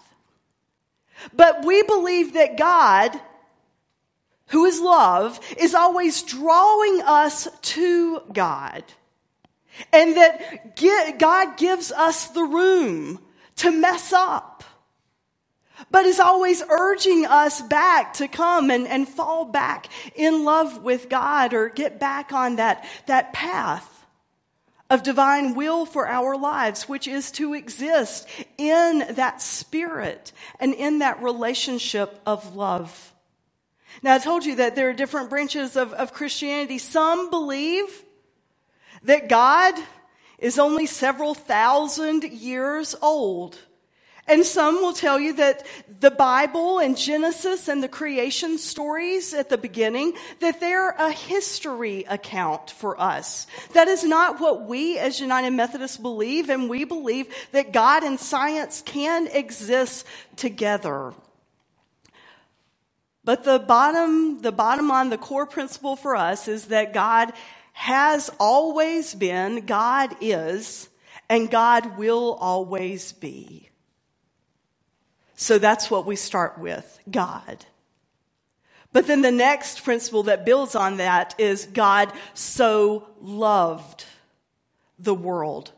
But 1.32 1.64
we 1.64 1.82
believe 1.82 2.34
that 2.34 2.58
God, 2.58 3.18
who 4.48 4.66
is 4.66 4.80
love, 4.80 5.40
is 5.58 5.74
always 5.74 6.22
drawing 6.22 7.02
us 7.02 7.48
to 7.62 8.20
God. 8.32 8.84
And 9.92 10.16
that 10.16 11.18
God 11.18 11.56
gives 11.56 11.90
us 11.90 12.28
the 12.28 12.44
room 12.44 13.20
to 13.56 13.70
mess 13.70 14.12
up 14.12 14.53
but 15.90 16.04
is 16.04 16.20
always 16.20 16.62
urging 16.68 17.26
us 17.26 17.60
back 17.62 18.14
to 18.14 18.28
come 18.28 18.70
and, 18.70 18.86
and 18.86 19.08
fall 19.08 19.44
back 19.44 19.88
in 20.14 20.44
love 20.44 20.82
with 20.82 21.08
God 21.08 21.54
or 21.54 21.68
get 21.68 21.98
back 21.98 22.32
on 22.32 22.56
that, 22.56 22.84
that 23.06 23.32
path 23.32 24.06
of 24.90 25.02
divine 25.02 25.54
will 25.54 25.86
for 25.86 26.06
our 26.06 26.36
lives, 26.36 26.88
which 26.88 27.08
is 27.08 27.30
to 27.32 27.54
exist 27.54 28.28
in 28.58 29.04
that 29.10 29.42
spirit 29.42 30.32
and 30.60 30.74
in 30.74 31.00
that 31.00 31.22
relationship 31.22 32.20
of 32.26 32.54
love. 32.54 33.12
Now, 34.02 34.14
I 34.14 34.18
told 34.18 34.44
you 34.44 34.56
that 34.56 34.76
there 34.76 34.90
are 34.90 34.94
different 34.94 35.30
branches 35.30 35.76
of, 35.76 35.92
of 35.92 36.12
Christianity. 36.12 36.78
Some 36.78 37.30
believe 37.30 38.04
that 39.04 39.28
God 39.28 39.74
is 40.38 40.58
only 40.58 40.86
several 40.86 41.34
thousand 41.34 42.24
years 42.24 42.94
old 43.00 43.58
and 44.26 44.44
some 44.44 44.76
will 44.76 44.94
tell 44.94 45.20
you 45.20 45.34
that 45.34 45.66
the 46.00 46.10
Bible 46.10 46.78
and 46.78 46.96
Genesis 46.96 47.68
and 47.68 47.82
the 47.82 47.88
creation 47.88 48.56
stories 48.56 49.34
at 49.34 49.50
the 49.50 49.58
beginning, 49.58 50.14
that 50.40 50.60
they're 50.60 50.90
a 50.90 51.10
history 51.10 52.04
account 52.08 52.70
for 52.70 52.98
us. 53.00 53.46
That 53.74 53.88
is 53.88 54.02
not 54.02 54.40
what 54.40 54.66
we 54.66 54.98
as 54.98 55.20
United 55.20 55.50
Methodists 55.50 55.98
believe, 55.98 56.48
and 56.48 56.70
we 56.70 56.84
believe 56.84 57.26
that 57.52 57.72
God 57.72 58.02
and 58.02 58.18
science 58.18 58.82
can 58.82 59.26
exist 59.26 60.06
together. 60.36 61.12
But 63.24 63.44
the 63.44 63.58
bottom, 63.58 64.40
the 64.40 64.52
bottom 64.52 64.88
line, 64.88 65.10
the 65.10 65.18
core 65.18 65.46
principle 65.46 65.96
for 65.96 66.16
us 66.16 66.48
is 66.48 66.66
that 66.66 66.94
God 66.94 67.32
has 67.72 68.30
always 68.38 69.14
been, 69.14 69.66
God 69.66 70.14
is, 70.20 70.88
and 71.28 71.50
God 71.50 71.98
will 71.98 72.34
always 72.34 73.12
be. 73.12 73.70
So 75.36 75.58
that's 75.58 75.90
what 75.90 76.06
we 76.06 76.16
start 76.16 76.58
with 76.58 76.98
God. 77.10 77.66
But 78.92 79.08
then 79.08 79.22
the 79.22 79.32
next 79.32 79.82
principle 79.82 80.22
that 80.24 80.46
builds 80.46 80.76
on 80.76 80.98
that 80.98 81.34
is 81.38 81.66
God 81.66 82.12
so 82.32 83.08
loved 83.20 84.04
the 84.98 85.14
world. 85.14 85.72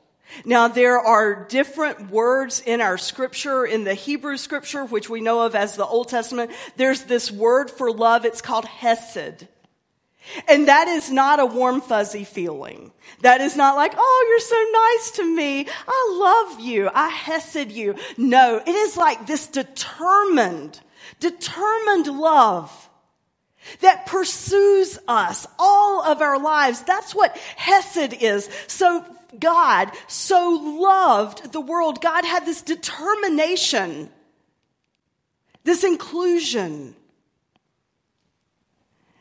Now, 0.45 0.69
there 0.69 0.99
are 0.99 1.47
different 1.49 2.11
words 2.11 2.61
in 2.61 2.81
our 2.81 2.99
scripture, 2.99 3.65
in 3.65 3.85
the 3.85 3.95
Hebrew 3.95 4.37
scripture, 4.37 4.85
which 4.85 5.09
we 5.09 5.21
know 5.21 5.47
of 5.47 5.55
as 5.55 5.77
the 5.77 5.87
Old 5.87 6.09
Testament. 6.09 6.51
There's 6.77 7.05
this 7.05 7.31
word 7.31 7.71
for 7.71 7.91
love. 7.91 8.25
It's 8.25 8.43
called 8.43 8.67
hesed. 8.67 9.47
And 10.49 10.69
that 10.69 10.89
is 10.89 11.11
not 11.11 11.41
a 11.41 11.47
warm, 11.47 11.81
fuzzy 11.81 12.25
feeling. 12.25 12.93
That 13.21 13.41
is 13.41 13.57
not 13.57 13.77
like, 13.77 13.95
oh, 13.97 14.27
you're 14.29 14.41
so 14.41 14.65
nice 14.73 15.11
to 15.17 15.37
me. 15.37 15.67
I 15.87 16.49
love 16.49 16.61
you. 16.61 16.91
I 16.93 17.09
hesed 17.09 17.71
you. 17.73 17.95
No, 18.17 18.61
it 18.65 18.69
is 18.69 18.97
like 18.97 19.27
this 19.27 19.47
determined, 19.47 20.81
determined 21.21 22.07
love 22.09 22.91
that 23.81 24.07
pursues 24.07 24.99
us 25.09 25.47
all 25.59 26.03
of 26.03 26.21
our 26.23 26.39
lives. 26.39 26.83
That's 26.83 27.15
what 27.15 27.37
Hesed 27.57 28.15
is. 28.15 28.49
So 28.67 29.05
God 29.39 29.91
so 30.07 30.51
loved 30.81 31.53
the 31.53 31.61
world. 31.61 32.01
God 32.01 32.25
had 32.25 32.47
this 32.47 32.63
determination, 32.63 34.09
this 35.65 35.85
inclusion 35.85 36.95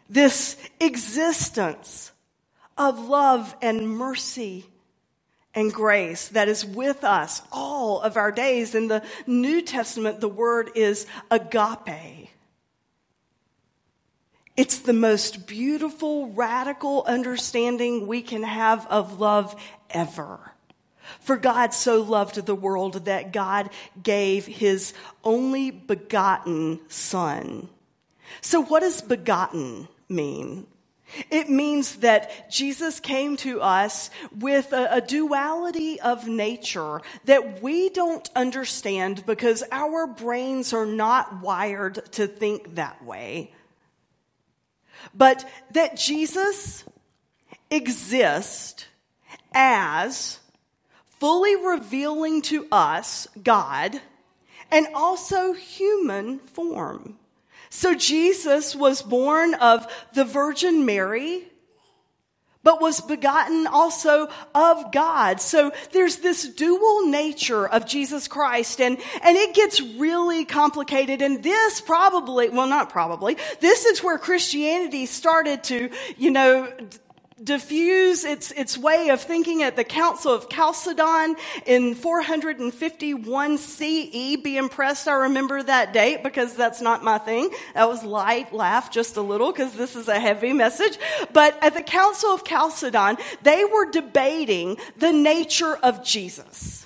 this 0.09 0.57
existence 0.79 2.11
of 2.77 3.07
love 3.07 3.55
and 3.61 3.89
mercy 3.89 4.65
and 5.53 5.73
grace 5.73 6.27
that 6.29 6.49
is 6.49 6.65
with 6.65 7.03
us 7.03 7.41
all 7.51 8.01
of 8.01 8.17
our 8.17 8.31
days. 8.31 8.75
In 8.75 8.87
the 8.87 9.03
New 9.25 9.61
Testament, 9.61 10.19
the 10.19 10.27
word 10.27 10.71
is 10.75 11.07
agape. 11.31 12.29
It's 14.57 14.79
the 14.79 14.93
most 14.93 15.47
beautiful, 15.47 16.29
radical 16.29 17.03
understanding 17.05 18.07
we 18.07 18.21
can 18.21 18.43
have 18.43 18.85
of 18.87 19.19
love 19.19 19.55
ever. 19.89 20.51
For 21.19 21.37
God 21.37 21.73
so 21.73 22.01
loved 22.01 22.45
the 22.45 22.55
world 22.55 23.05
that 23.05 23.31
God 23.31 23.69
gave 24.01 24.45
his 24.45 24.93
only 25.23 25.71
begotten 25.71 26.79
Son. 26.87 27.69
So, 28.41 28.61
what 28.61 28.81
is 28.81 29.01
begotten 29.01 29.87
mean? 30.09 30.67
It 31.29 31.49
means 31.49 31.97
that 31.97 32.49
Jesus 32.49 32.99
came 32.99 33.37
to 33.37 33.61
us 33.61 34.09
with 34.37 34.73
a, 34.73 34.95
a, 34.95 35.01
duality 35.01 36.01
of 36.01 36.27
nature 36.27 37.01
that 37.25 37.61
we 37.61 37.89
don't 37.89 38.27
understand 38.35 39.23
because 39.25 39.63
our 39.71 40.07
brains 40.07 40.73
are 40.73 40.85
not 40.85 41.41
wired 41.41 42.11
to 42.13 42.25
think 42.25 42.75
that 42.75 43.05
way. 43.05 43.53
But 45.13 45.47
that 45.71 45.95
Jesus 45.95 46.83
exists 47.69 48.85
as 49.53 50.39
fully 51.19 51.55
revealing 51.55 52.41
to 52.43 52.67
us 52.71 53.27
God 53.41 54.01
and 54.71 54.87
also 54.93 55.53
human 55.53 56.39
form. 56.39 57.17
So 57.75 57.93
Jesus 57.93 58.73
was 58.73 59.01
born 59.01 59.53
of 59.55 59.85
the 60.13 60.23
Virgin 60.23 60.85
Mary, 60.85 61.43
but 62.63 62.79
was 62.79 63.01
begotten 63.01 63.67
also 63.67 64.29
of 64.55 64.93
God. 64.93 65.41
So 65.41 65.73
there's 65.91 66.17
this 66.17 66.47
dual 66.47 67.07
nature 67.07 67.67
of 67.67 67.85
Jesus 67.85 68.29
Christ 68.29 68.79
and, 68.79 68.97
and 69.21 69.35
it 69.35 69.53
gets 69.53 69.81
really 69.81 70.45
complicated. 70.45 71.21
And 71.21 71.43
this 71.43 71.81
probably, 71.81 72.47
well, 72.47 72.65
not 72.65 72.89
probably, 72.89 73.35
this 73.59 73.83
is 73.83 74.01
where 74.01 74.17
Christianity 74.17 75.05
started 75.05 75.65
to, 75.65 75.89
you 76.15 76.31
know, 76.31 76.71
diffuse 77.43 78.23
its, 78.23 78.51
its 78.51 78.77
way 78.77 79.09
of 79.09 79.21
thinking 79.21 79.61
at 79.61 79.75
the 79.75 79.83
Council 79.83 80.33
of 80.33 80.47
Chalcedon 80.49 81.35
in 81.65 81.93
451 81.95 83.57
CE. 83.57 84.37
Be 84.37 84.57
impressed 84.57 85.07
I 85.07 85.13
remember 85.13 85.61
that 85.61 85.91
date 85.91 86.23
because 86.23 86.55
that's 86.55 86.81
not 86.81 87.03
my 87.03 87.17
thing. 87.17 87.49
That 87.73 87.89
was 87.89 88.03
light, 88.03 88.53
laugh 88.53 88.91
just 88.91 89.17
a 89.17 89.21
little 89.21 89.51
because 89.51 89.73
this 89.73 89.95
is 89.95 90.07
a 90.07 90.19
heavy 90.19 90.53
message. 90.53 90.97
But 91.33 91.61
at 91.61 91.73
the 91.73 91.83
Council 91.83 92.29
of 92.29 92.45
Chalcedon, 92.45 93.17
they 93.43 93.65
were 93.65 93.91
debating 93.91 94.77
the 94.97 95.11
nature 95.11 95.75
of 95.75 96.03
Jesus. 96.03 96.84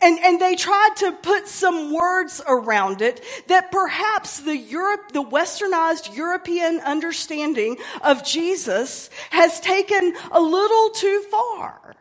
And, 0.00 0.18
and 0.18 0.40
they 0.40 0.56
tried 0.56 0.94
to 0.96 1.12
put 1.12 1.48
some 1.48 1.92
words 1.92 2.42
around 2.46 3.02
it 3.02 3.22
that 3.48 3.70
perhaps 3.70 4.40
the 4.40 4.56
Europe, 4.56 5.12
the 5.12 5.22
westernized 5.22 6.16
European 6.16 6.80
understanding 6.80 7.76
of 8.02 8.24
Jesus 8.24 9.10
has 9.30 9.60
taken 9.60 10.14
a 10.32 10.40
little 10.40 10.90
too 10.90 11.24
far. 11.30 11.94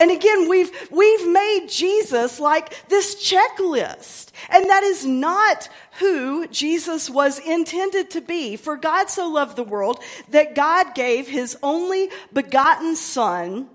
And 0.00 0.10
again, 0.10 0.48
we've, 0.48 0.70
we've 0.90 1.28
made 1.28 1.66
Jesus 1.68 2.40
like 2.40 2.88
this 2.88 3.16
checklist. 3.16 4.30
And 4.48 4.64
that 4.64 4.82
is 4.82 5.04
not 5.04 5.68
who 5.98 6.48
Jesus 6.48 7.10
was 7.10 7.38
intended 7.38 8.10
to 8.12 8.22
be. 8.22 8.56
For 8.56 8.78
God 8.78 9.10
so 9.10 9.28
loved 9.28 9.56
the 9.56 9.62
world 9.62 10.02
that 10.30 10.54
God 10.54 10.94
gave 10.94 11.28
his 11.28 11.56
only 11.62 12.08
begotten 12.32 12.96
son 12.96 13.68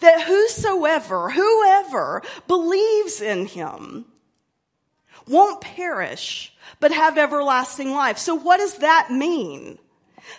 that 0.00 0.22
whosoever, 0.22 1.30
whoever 1.30 2.22
believes 2.46 3.20
in 3.20 3.46
him 3.46 4.06
won't 5.26 5.60
perish, 5.60 6.54
but 6.80 6.92
have 6.92 7.18
everlasting 7.18 7.92
life. 7.92 8.18
So 8.18 8.34
what 8.34 8.58
does 8.58 8.78
that 8.78 9.10
mean? 9.10 9.78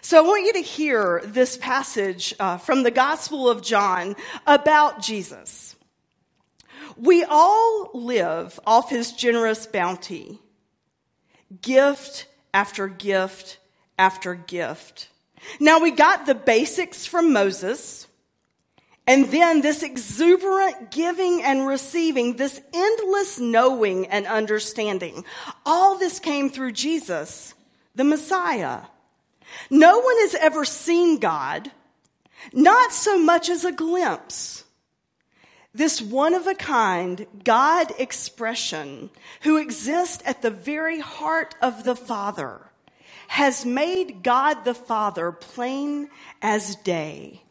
So 0.02 0.18
I 0.18 0.28
want 0.28 0.46
you 0.46 0.54
to 0.54 0.62
hear 0.62 1.22
this 1.26 1.58
passage 1.58 2.34
uh, 2.40 2.58
from 2.58 2.84
the 2.84 2.92
Gospel 2.92 3.50
of 3.50 3.62
John 3.62 4.16
about 4.48 5.02
Jesus. 5.02 5.76
We 6.98 7.24
all 7.24 7.90
live 7.94 8.60
off 8.66 8.90
his 8.90 9.12
generous 9.12 9.66
bounty, 9.66 10.40
gift 11.62 12.28
after 12.54 12.88
gift 12.88 13.60
after 13.98 14.36
gift. 14.36 15.10
Now 15.60 15.80
we 15.80 15.92
got 15.92 16.26
the 16.26 16.36
basics 16.36 17.06
from 17.06 17.34
Moses. 17.34 18.08
And 19.08 19.32
then 19.32 19.62
this 19.62 19.84
exuberant 19.84 20.92
giving 20.92 21.42
and 21.42 21.68
receiving, 21.68 22.38
this 22.38 22.62
endless 22.74 23.40
knowing 23.40 24.08
and 24.08 24.28
understanding. 24.28 25.26
All 25.66 25.98
this 25.98 26.20
came 26.20 26.50
through 26.50 26.74
Jesus, 26.74 27.54
the 27.96 28.04
Messiah. 28.04 28.82
No 29.70 30.00
one 30.00 30.18
has 30.20 30.36
ever 30.36 30.64
seen 30.66 31.18
God, 31.18 31.72
not 32.54 32.94
so 32.94 33.18
much 33.18 33.50
as 33.50 33.66
a 33.66 33.72
glimpse. 33.72 34.64
This 35.74 36.02
one 36.02 36.34
of 36.34 36.48
a 36.48 36.56
kind 36.56 37.26
God 37.44 37.94
expression 37.98 39.10
who 39.42 39.58
exists 39.58 40.22
at 40.26 40.42
the 40.42 40.52
very 40.52 41.00
heart 41.00 41.56
of 41.62 41.84
the 41.86 41.96
Father 41.96 42.62
has 43.30 43.66
made 43.66 44.24
God 44.24 44.66
the 44.66 44.74
Father 44.74 45.32
plain 45.32 46.10
as 46.42 46.76
day. 46.76 47.42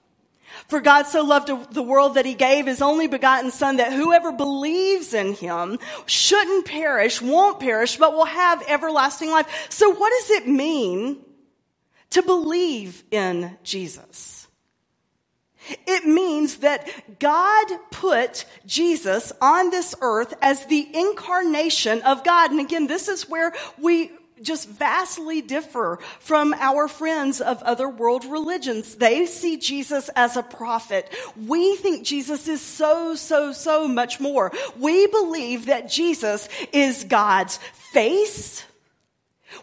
For 0.68 0.80
God 0.80 1.06
so 1.06 1.22
loved 1.22 1.74
the 1.74 1.82
world 1.82 2.14
that 2.14 2.26
he 2.26 2.34
gave 2.34 2.66
his 2.66 2.82
only 2.82 3.06
begotten 3.06 3.50
son 3.50 3.76
that 3.76 3.92
whoever 3.92 4.32
believes 4.32 5.14
in 5.14 5.34
him 5.34 5.78
shouldn't 6.06 6.66
perish, 6.66 7.20
won't 7.20 7.60
perish, 7.60 7.96
but 7.96 8.12
will 8.12 8.24
have 8.24 8.62
everlasting 8.68 9.30
life. 9.30 9.66
So 9.68 9.90
what 9.90 10.12
does 10.20 10.30
it 10.30 10.48
mean 10.48 11.24
to 12.10 12.22
believe 12.22 13.04
in 13.10 13.56
Jesus. 13.62 14.48
It 15.86 16.04
means 16.04 16.56
that 16.58 17.18
God 17.18 17.66
put 17.90 18.44
Jesus 18.66 19.32
on 19.40 19.70
this 19.70 19.94
earth 20.00 20.34
as 20.42 20.66
the 20.66 20.88
incarnation 20.92 22.02
of 22.02 22.24
God. 22.24 22.50
And 22.50 22.60
again, 22.60 22.86
this 22.86 23.08
is 23.08 23.28
where 23.28 23.52
we 23.78 24.10
just 24.42 24.68
vastly 24.68 25.42
differ 25.42 25.98
from 26.18 26.54
our 26.54 26.88
friends 26.88 27.40
of 27.40 27.62
other 27.62 27.88
world 27.88 28.24
religions. 28.24 28.96
They 28.96 29.26
see 29.26 29.56
Jesus 29.56 30.10
as 30.16 30.36
a 30.36 30.42
prophet. 30.42 31.08
We 31.46 31.76
think 31.76 32.04
Jesus 32.04 32.48
is 32.48 32.60
so, 32.60 33.14
so, 33.14 33.52
so 33.52 33.88
much 33.88 34.20
more. 34.20 34.52
We 34.78 35.06
believe 35.06 35.66
that 35.66 35.88
Jesus 35.88 36.48
is 36.72 37.04
God's 37.04 37.58
face, 37.92 38.64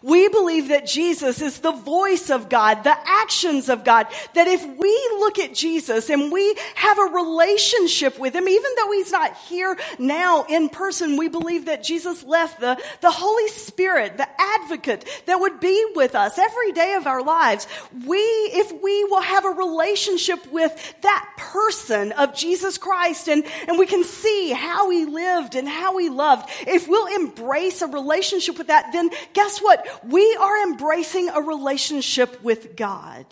we 0.02 0.28
believe 0.28 0.68
that 0.68 0.86
Jesus 0.86 1.40
is 1.40 1.60
the 1.60 1.72
voice 1.72 2.30
of 2.30 2.48
God, 2.48 2.84
the 2.84 2.96
actions 3.06 3.68
of 3.68 3.84
God. 3.84 4.06
That 4.34 4.46
if 4.46 4.64
we 4.64 5.10
look 5.18 5.38
at 5.38 5.54
Jesus 5.54 6.10
and 6.10 6.30
we 6.30 6.54
have 6.74 6.98
a 6.98 7.12
relationship 7.12 8.18
with 8.18 8.34
him, 8.34 8.48
even 8.48 8.70
though 8.76 8.92
he's 8.92 9.12
not 9.12 9.36
here 9.48 9.76
now 9.98 10.44
in 10.48 10.68
person, 10.68 11.16
we 11.16 11.28
believe 11.28 11.66
that 11.66 11.82
Jesus 11.82 12.24
left 12.24 12.60
the, 12.60 12.80
the 13.00 13.10
Holy 13.10 13.48
Spirit, 13.48 14.16
the 14.16 14.28
advocate 14.60 15.04
that 15.26 15.40
would 15.40 15.60
be 15.60 15.92
with 15.94 16.14
us 16.14 16.38
every 16.38 16.72
day 16.72 16.94
of 16.94 17.06
our 17.06 17.22
lives. 17.22 17.66
We, 18.06 18.18
if 18.18 18.70
we 18.82 19.04
will 19.04 19.22
have 19.22 19.44
a 19.44 19.50
relationship 19.50 20.50
with 20.52 20.94
that 21.02 21.28
person 21.36 22.12
of 22.12 22.34
Jesus 22.34 22.78
Christ 22.78 23.28
and, 23.28 23.44
and 23.66 23.78
we 23.78 23.86
can 23.86 24.04
see 24.04 24.52
how 24.52 24.90
he 24.90 25.04
lived 25.04 25.54
and 25.54 25.68
how 25.68 25.98
he 25.98 26.08
loved, 26.08 26.48
if 26.66 26.88
we'll 26.88 27.14
embrace 27.14 27.82
a 27.82 27.86
relationship 27.86 28.58
with 28.58 28.68
that, 28.68 28.92
then 28.92 29.10
guess 29.32 29.58
what? 29.58 29.77
We 30.04 30.36
are 30.40 30.62
embracing 30.62 31.28
a 31.28 31.40
relationship 31.40 32.42
with 32.42 32.76
God. 32.76 33.26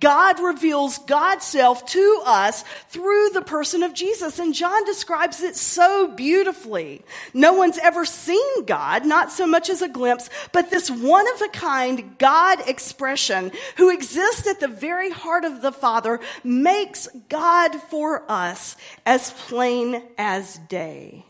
God 0.00 0.40
reveals 0.40 0.98
God's 0.98 1.44
self 1.44 1.86
to 1.86 2.22
us 2.26 2.64
through 2.88 3.30
the 3.30 3.42
person 3.42 3.82
of 3.82 3.94
Jesus. 3.94 4.38
And 4.38 4.54
John 4.54 4.84
describes 4.84 5.42
it 5.42 5.56
so 5.56 6.08
beautifully. 6.08 7.02
No 7.34 7.52
one's 7.52 7.78
ever 7.78 8.04
seen 8.04 8.64
God, 8.64 9.06
not 9.06 9.30
so 9.30 9.46
much 9.46 9.70
as 9.70 9.82
a 9.82 9.88
glimpse, 9.88 10.28
but 10.52 10.70
this 10.70 10.90
one 10.90 11.26
of 11.34 11.42
a 11.42 11.48
kind 11.48 12.18
God 12.18 12.68
expression 12.68 13.52
who 13.76 13.90
exists 13.90 14.46
at 14.46 14.60
the 14.60 14.68
very 14.68 15.10
heart 15.10 15.44
of 15.44 15.62
the 15.62 15.72
Father 15.72 16.20
makes 16.42 17.08
God 17.28 17.74
for 17.74 18.24
us 18.30 18.76
as 19.06 19.30
plain 19.32 20.02
as 20.18 20.58
day. 20.68 21.24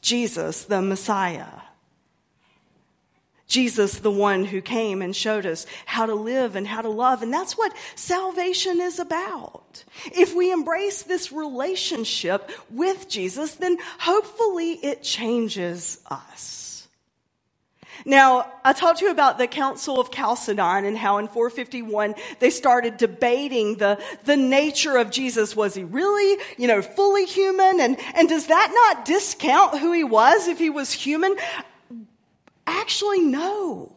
Jesus, 0.00 0.64
the 0.64 0.82
Messiah. 0.82 1.46
Jesus, 3.52 3.98
the 3.98 4.10
one 4.10 4.46
who 4.46 4.62
came 4.62 5.02
and 5.02 5.14
showed 5.14 5.44
us 5.44 5.66
how 5.84 6.06
to 6.06 6.14
live 6.14 6.56
and 6.56 6.66
how 6.66 6.80
to 6.80 6.88
love. 6.88 7.22
And 7.22 7.30
that's 7.30 7.52
what 7.52 7.76
salvation 7.96 8.80
is 8.80 8.98
about. 8.98 9.84
If 10.06 10.34
we 10.34 10.50
embrace 10.50 11.02
this 11.02 11.30
relationship 11.30 12.50
with 12.70 13.10
Jesus, 13.10 13.56
then 13.56 13.76
hopefully 13.98 14.72
it 14.82 15.02
changes 15.02 16.00
us. 16.10 16.88
Now, 18.06 18.50
I 18.64 18.72
talked 18.72 19.00
to 19.00 19.04
you 19.04 19.10
about 19.10 19.36
the 19.36 19.46
Council 19.46 20.00
of 20.00 20.10
Chalcedon 20.10 20.86
and 20.86 20.96
how 20.96 21.18
in 21.18 21.28
451 21.28 22.14
they 22.40 22.48
started 22.48 22.96
debating 22.96 23.76
the, 23.76 24.02
the 24.24 24.36
nature 24.36 24.96
of 24.96 25.10
Jesus. 25.10 25.54
Was 25.54 25.74
he 25.74 25.84
really, 25.84 26.42
you 26.56 26.68
know, 26.68 26.80
fully 26.80 27.26
human? 27.26 27.80
And, 27.80 27.98
and 28.14 28.30
does 28.30 28.46
that 28.46 28.70
not 28.72 29.04
discount 29.04 29.78
who 29.78 29.92
he 29.92 30.04
was 30.04 30.48
if 30.48 30.58
he 30.58 30.70
was 30.70 30.90
human? 30.90 31.36
Actually, 32.66 33.20
no. 33.20 33.92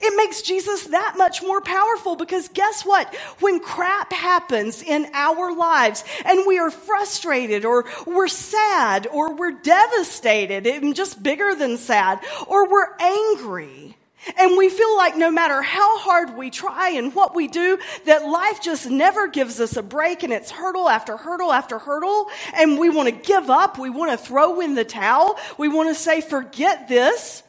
It 0.00 0.16
makes 0.16 0.42
Jesus 0.42 0.88
that 0.88 1.14
much 1.16 1.42
more 1.42 1.60
powerful 1.60 2.16
because 2.16 2.48
guess 2.48 2.82
what? 2.82 3.14
When 3.40 3.60
crap 3.60 4.12
happens 4.12 4.82
in 4.82 5.08
our 5.14 5.54
lives 5.54 6.04
and 6.24 6.46
we 6.46 6.58
are 6.58 6.70
frustrated 6.70 7.64
or 7.64 7.86
we're 8.06 8.28
sad 8.28 9.06
or 9.06 9.34
we're 9.34 9.52
devastated, 9.52 10.66
and 10.66 10.94
just 10.96 11.22
bigger 11.22 11.54
than 11.54 11.78
sad, 11.78 12.20
or 12.46 12.68
we're 12.68 12.94
angry, 12.98 13.96
and 14.36 14.56
we 14.56 14.68
feel 14.68 14.96
like 14.96 15.16
no 15.16 15.30
matter 15.30 15.62
how 15.62 15.98
hard 15.98 16.36
we 16.36 16.50
try 16.50 16.90
and 16.90 17.14
what 17.14 17.34
we 17.34 17.46
do, 17.46 17.78
that 18.06 18.26
life 18.26 18.60
just 18.60 18.90
never 18.90 19.28
gives 19.28 19.60
us 19.60 19.76
a 19.76 19.82
break 19.82 20.22
and 20.22 20.32
it's 20.32 20.50
hurdle 20.50 20.88
after 20.88 21.16
hurdle 21.16 21.52
after 21.52 21.78
hurdle. 21.78 22.28
And 22.54 22.78
we 22.78 22.88
want 22.88 23.08
to 23.08 23.14
give 23.14 23.50
up. 23.50 23.78
We 23.78 23.90
want 23.90 24.10
to 24.10 24.16
throw 24.16 24.60
in 24.60 24.74
the 24.74 24.84
towel. 24.84 25.38
We 25.58 25.68
want 25.68 25.90
to 25.90 25.94
say, 25.94 26.20
forget 26.20 26.88
this. 26.88 27.43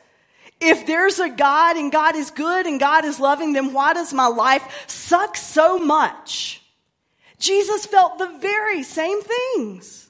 If 0.62 0.88
there's 0.88 1.20
a 1.20 1.30
God 1.30 1.76
and 1.76 1.92
God 1.92 2.16
is 2.16 2.32
good 2.32 2.66
and 2.66 2.80
God 2.80 3.06
is 3.06 3.20
loving, 3.20 3.54
then 3.54 3.74
why 3.74 3.94
does 3.94 4.14
my 4.14 4.28
life 4.28 4.86
suck 4.88 5.36
so 5.36 5.78
much? 5.78 6.62
Jesus 7.40 7.86
felt 7.86 8.18
the 8.18 8.38
very 8.40 8.84
same 8.84 9.22
things. 9.22 10.05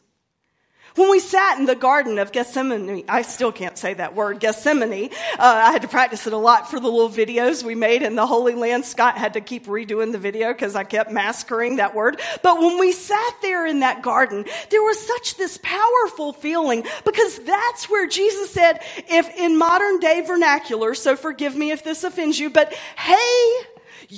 When 0.96 1.10
we 1.10 1.20
sat 1.20 1.60
in 1.60 1.66
the 1.66 1.76
Garden 1.76 2.20
of 2.20 2.32
Gethsemane, 2.32 3.04
I 3.10 3.22
still 3.24 3.52
can't 3.52 3.78
say 3.78 3.96
that 3.96 4.16
word, 4.16 4.40
Gethsemane. 4.40 5.10
Uh, 5.38 5.40
I 5.40 5.72
had 5.74 5.82
to 5.82 5.90
practice 5.90 6.26
it 6.26 6.32
a 6.32 6.38
lot 6.38 6.72
for 6.72 6.80
the 6.80 6.88
little 6.88 7.10
videos 7.10 7.64
we 7.64 7.76
made 7.76 8.02
in 8.02 8.16
the 8.16 8.26
Holy 8.26 8.56
Land. 8.56 8.86
Scott 8.86 9.18
had 9.18 9.34
to 9.34 9.42
keep 9.42 9.66
redoing 9.66 10.14
the 10.14 10.18
video 10.18 10.54
because 10.54 10.74
I 10.74 10.86
kept 10.86 11.12
massacring 11.12 11.78
that 11.78 11.96
word. 11.96 12.22
But 12.42 12.60
when 12.60 12.80
we 12.80 12.94
sat 12.94 13.34
there 13.42 13.68
in 13.68 13.82
that 13.82 14.04
garden, 14.04 14.46
there 14.70 14.82
was 14.82 15.06
such 15.06 15.36
this 15.36 15.60
powerful 15.62 16.32
feeling 16.32 16.86
because 17.04 17.40
that's 17.40 17.90
where 17.90 18.08
Jesus 18.08 18.52
said, 18.52 18.80
if 19.10 19.30
in 19.38 19.58
modern 19.58 20.00
day 20.00 20.22
vernacular, 20.22 20.94
so 20.94 21.18
forgive 21.18 21.58
me 21.58 21.72
if 21.72 21.84
this 21.84 22.06
offends 22.06 22.40
you, 22.40 22.50
but 22.50 22.74
hey, 22.74 23.66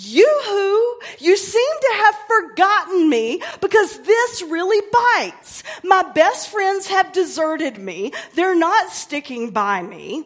you 0.06 0.42
who, 0.46 1.00
you 1.26 1.36
seem 1.38 1.80
to 1.82 1.94
have 2.04 2.16
forgotten 2.28 3.10
me 3.10 3.42
because 3.62 4.00
this 4.02 4.42
really 4.44 4.86
bites. 4.92 5.64
My 5.84 6.04
best 6.14 6.50
friends 6.50 6.88
have 6.88 7.12
deserted 7.12 7.78
me. 7.78 8.14
They're 8.36 8.56
not 8.56 8.92
sticking 8.92 9.52
by 9.52 9.82
me. 9.82 10.18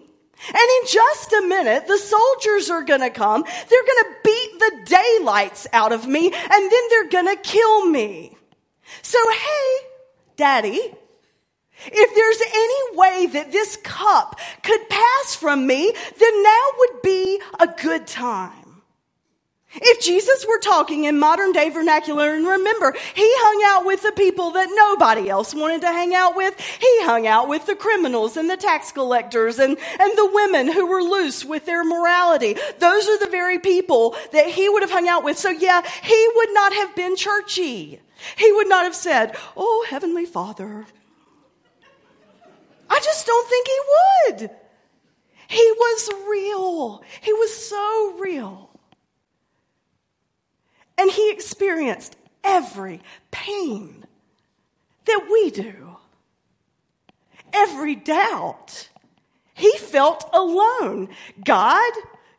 And 0.48 0.58
in 0.58 0.88
just 0.88 1.32
a 1.34 1.48
minute, 1.48 1.88
the 1.88 1.98
soldiers 1.98 2.70
are 2.70 2.84
gonna 2.84 3.12
come. 3.12 3.44
They're 3.44 3.84
gonna 3.84 4.16
beat 4.24 4.60
the 4.60 4.72
daylights 4.86 5.68
out 5.72 5.92
of 5.92 6.08
me 6.08 6.26
and 6.26 6.72
then 6.72 6.82
they're 6.90 7.10
gonna 7.10 7.38
kill 7.38 7.86
me. 7.86 8.36
So 9.04 9.20
hey, 9.32 9.88
daddy, 10.36 10.82
if 11.86 12.16
there's 12.16 12.42
any 12.54 12.98
way 12.98 13.26
that 13.34 13.52
this 13.52 13.78
cup 13.78 14.40
could 14.64 14.90
pass 14.90 15.36
from 15.36 15.66
me, 15.66 15.94
then 16.20 16.44
now 16.44 16.66
would 16.80 17.02
be 17.04 17.42
a 17.60 17.68
good 17.68 18.08
time. 18.08 18.61
If 19.74 20.02
Jesus 20.02 20.46
were 20.46 20.60
talking 20.60 21.06
in 21.06 21.18
modern 21.18 21.54
day 21.54 21.70
vernacular, 21.70 22.34
and 22.34 22.46
remember, 22.46 22.94
he 23.14 23.26
hung 23.26 23.64
out 23.74 23.86
with 23.86 24.02
the 24.02 24.12
people 24.12 24.52
that 24.52 24.70
nobody 24.74 25.30
else 25.30 25.56
wanted 25.56 25.82
to 25.82 25.88
hang 25.88 26.14
out 26.14 26.36
with. 26.36 26.60
He 26.60 27.04
hung 27.04 27.26
out 27.26 27.48
with 27.48 27.66
the 27.66 27.76
criminals 27.76 28.36
and 28.36 28.50
the 28.50 28.58
tax 28.58 28.92
collectors 28.92 29.60
and, 29.60 29.78
and 30.00 30.18
the 30.18 30.30
women 30.34 30.70
who 30.70 30.88
were 30.88 31.02
loose 31.02 31.46
with 31.46 31.66
their 31.66 31.86
morality. 31.86 32.58
Those 32.80 33.08
are 33.08 33.20
the 33.20 33.32
very 33.32 33.60
people 33.60 34.16
that 34.34 34.48
he 34.48 34.68
would 34.68 34.82
have 34.82 34.92
hung 34.92 35.08
out 35.08 35.24
with. 35.24 35.38
So 35.38 35.50
yeah, 35.50 35.82
he 36.04 36.30
would 36.36 36.54
not 36.54 36.74
have 36.74 36.94
been 36.96 37.16
churchy. 37.16 38.02
He 38.36 38.52
would 38.52 38.68
not 38.68 38.84
have 38.84 38.96
said, 38.96 39.38
Oh, 39.56 39.86
Heavenly 39.90 40.26
Father. 40.26 40.86
I 42.90 43.00
just 43.00 43.26
don't 43.26 43.50
think 43.50 43.68
he 43.68 43.80
would. 44.44 44.52
He 45.48 45.72
was 45.78 46.10
real. 46.28 47.04
He 47.22 47.32
was 47.32 47.56
so 47.56 48.18
real. 48.20 48.71
And 51.02 51.10
he 51.10 51.32
experienced 51.32 52.16
every 52.44 53.02
pain 53.32 54.06
that 55.06 55.28
we 55.32 55.50
do, 55.50 55.98
every 57.52 57.96
doubt. 57.96 58.90
He 59.56 59.76
felt 59.78 60.30
alone. 60.32 61.10
God, 61.44 61.92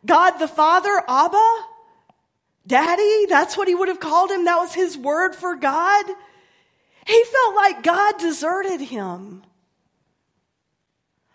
God 0.07 0.39
the 0.39 0.47
Father, 0.47 1.03
Abba, 1.09 1.57
Daddy, 2.65 3.27
that's 3.27 3.57
what 3.57 3.67
he 3.67 3.75
would 3.75 3.89
have 3.89 3.99
called 3.99 4.31
him. 4.31 4.45
That 4.45 4.59
was 4.59 4.75
his 4.75 4.97
word 4.97 5.35
for 5.35 5.57
God. 5.57 6.07
He 7.05 7.25
felt 7.25 7.57
like 7.57 7.83
God 7.83 8.17
deserted 8.19 8.81
him. 8.81 9.43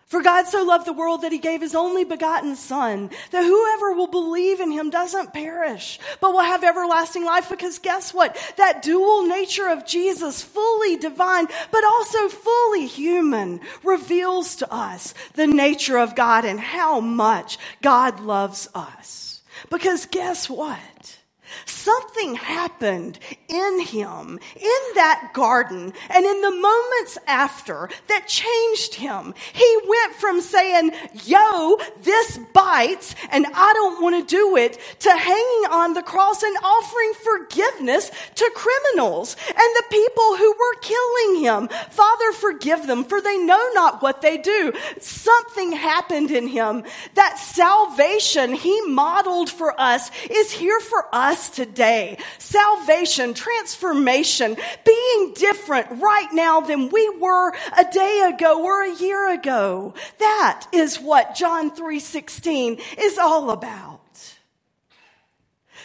For 0.08 0.22
God 0.22 0.46
so 0.46 0.64
loved 0.64 0.86
the 0.86 0.94
world 0.94 1.20
that 1.20 1.32
he 1.32 1.38
gave 1.38 1.60
his 1.60 1.74
only 1.74 2.02
begotten 2.02 2.56
Son, 2.56 3.10
that 3.30 3.44
whoever 3.44 3.92
will 3.92 4.06
believe 4.06 4.58
in 4.58 4.70
him 4.70 4.88
doesn't 4.88 5.34
perish, 5.34 6.00
but 6.22 6.32
will 6.32 6.40
have 6.40 6.64
everlasting 6.64 7.26
life. 7.26 7.50
Because 7.50 7.78
guess 7.78 8.14
what? 8.14 8.34
That 8.56 8.80
dual 8.80 9.26
nature 9.26 9.68
of 9.68 9.86
Jesus, 9.86 10.42
fully 10.42 10.96
divine, 10.96 11.46
but 11.70 11.84
also 11.84 12.28
fully 12.30 12.86
human, 12.86 13.60
reveals 13.84 14.56
to 14.56 14.72
us 14.72 15.12
the 15.34 15.46
nature 15.46 15.98
of 15.98 16.14
God 16.14 16.46
and 16.46 16.58
how 16.58 17.00
much 17.00 17.58
God 17.82 18.20
loves 18.20 18.66
us. 18.74 19.42
Because 19.68 20.06
guess 20.06 20.48
what? 20.48 21.17
Something 21.66 22.34
happened 22.34 23.18
in 23.48 23.80
him, 23.80 24.38
in 24.56 24.94
that 24.94 25.30
garden, 25.32 25.92
and 26.10 26.24
in 26.24 26.40
the 26.40 26.50
moments 26.50 27.18
after 27.26 27.88
that 28.08 28.28
changed 28.28 28.94
him. 28.94 29.34
He 29.52 29.78
went 29.86 30.14
from 30.14 30.40
saying, 30.40 30.92
Yo, 31.24 31.78
this 32.02 32.38
bites, 32.52 33.14
and 33.30 33.46
I 33.54 33.72
don't 33.74 34.02
want 34.02 34.28
to 34.28 34.36
do 34.36 34.56
it, 34.56 34.78
to 35.00 35.10
hanging 35.10 35.72
on 35.72 35.94
the 35.94 36.02
cross 36.02 36.42
and 36.42 36.56
offering 36.62 37.12
forgiveness 37.22 38.10
to 38.34 38.52
criminals 38.54 39.36
and 39.48 39.56
the 39.56 39.84
people 39.90 40.36
who 40.36 40.50
were 40.50 40.80
killing 40.80 41.42
him. 41.42 41.68
Father, 41.90 42.32
forgive 42.32 42.86
them, 42.86 43.04
for 43.04 43.20
they 43.20 43.38
know 43.38 43.70
not 43.74 44.02
what 44.02 44.22
they 44.22 44.38
do. 44.38 44.72
Something 45.00 45.72
happened 45.72 46.30
in 46.30 46.48
him. 46.48 46.84
That 47.14 47.38
salvation 47.38 48.52
he 48.52 48.80
modeled 48.82 49.50
for 49.50 49.78
us 49.80 50.10
is 50.30 50.52
here 50.52 50.80
for 50.80 51.06
us 51.12 51.47
today. 51.50 52.18
Salvation, 52.38 53.34
transformation, 53.34 54.56
being 54.84 55.34
different 55.34 56.00
right 56.00 56.28
now 56.32 56.60
than 56.60 56.88
we 56.88 57.08
were 57.18 57.50
a 57.50 57.84
day 57.92 58.30
ago 58.32 58.64
or 58.64 58.82
a 58.82 58.94
year 58.94 59.32
ago. 59.32 59.94
That 60.18 60.66
is 60.72 61.00
what 61.00 61.34
John 61.34 61.70
3:16 61.70 62.78
is 62.98 63.18
all 63.18 63.50
about. 63.50 64.00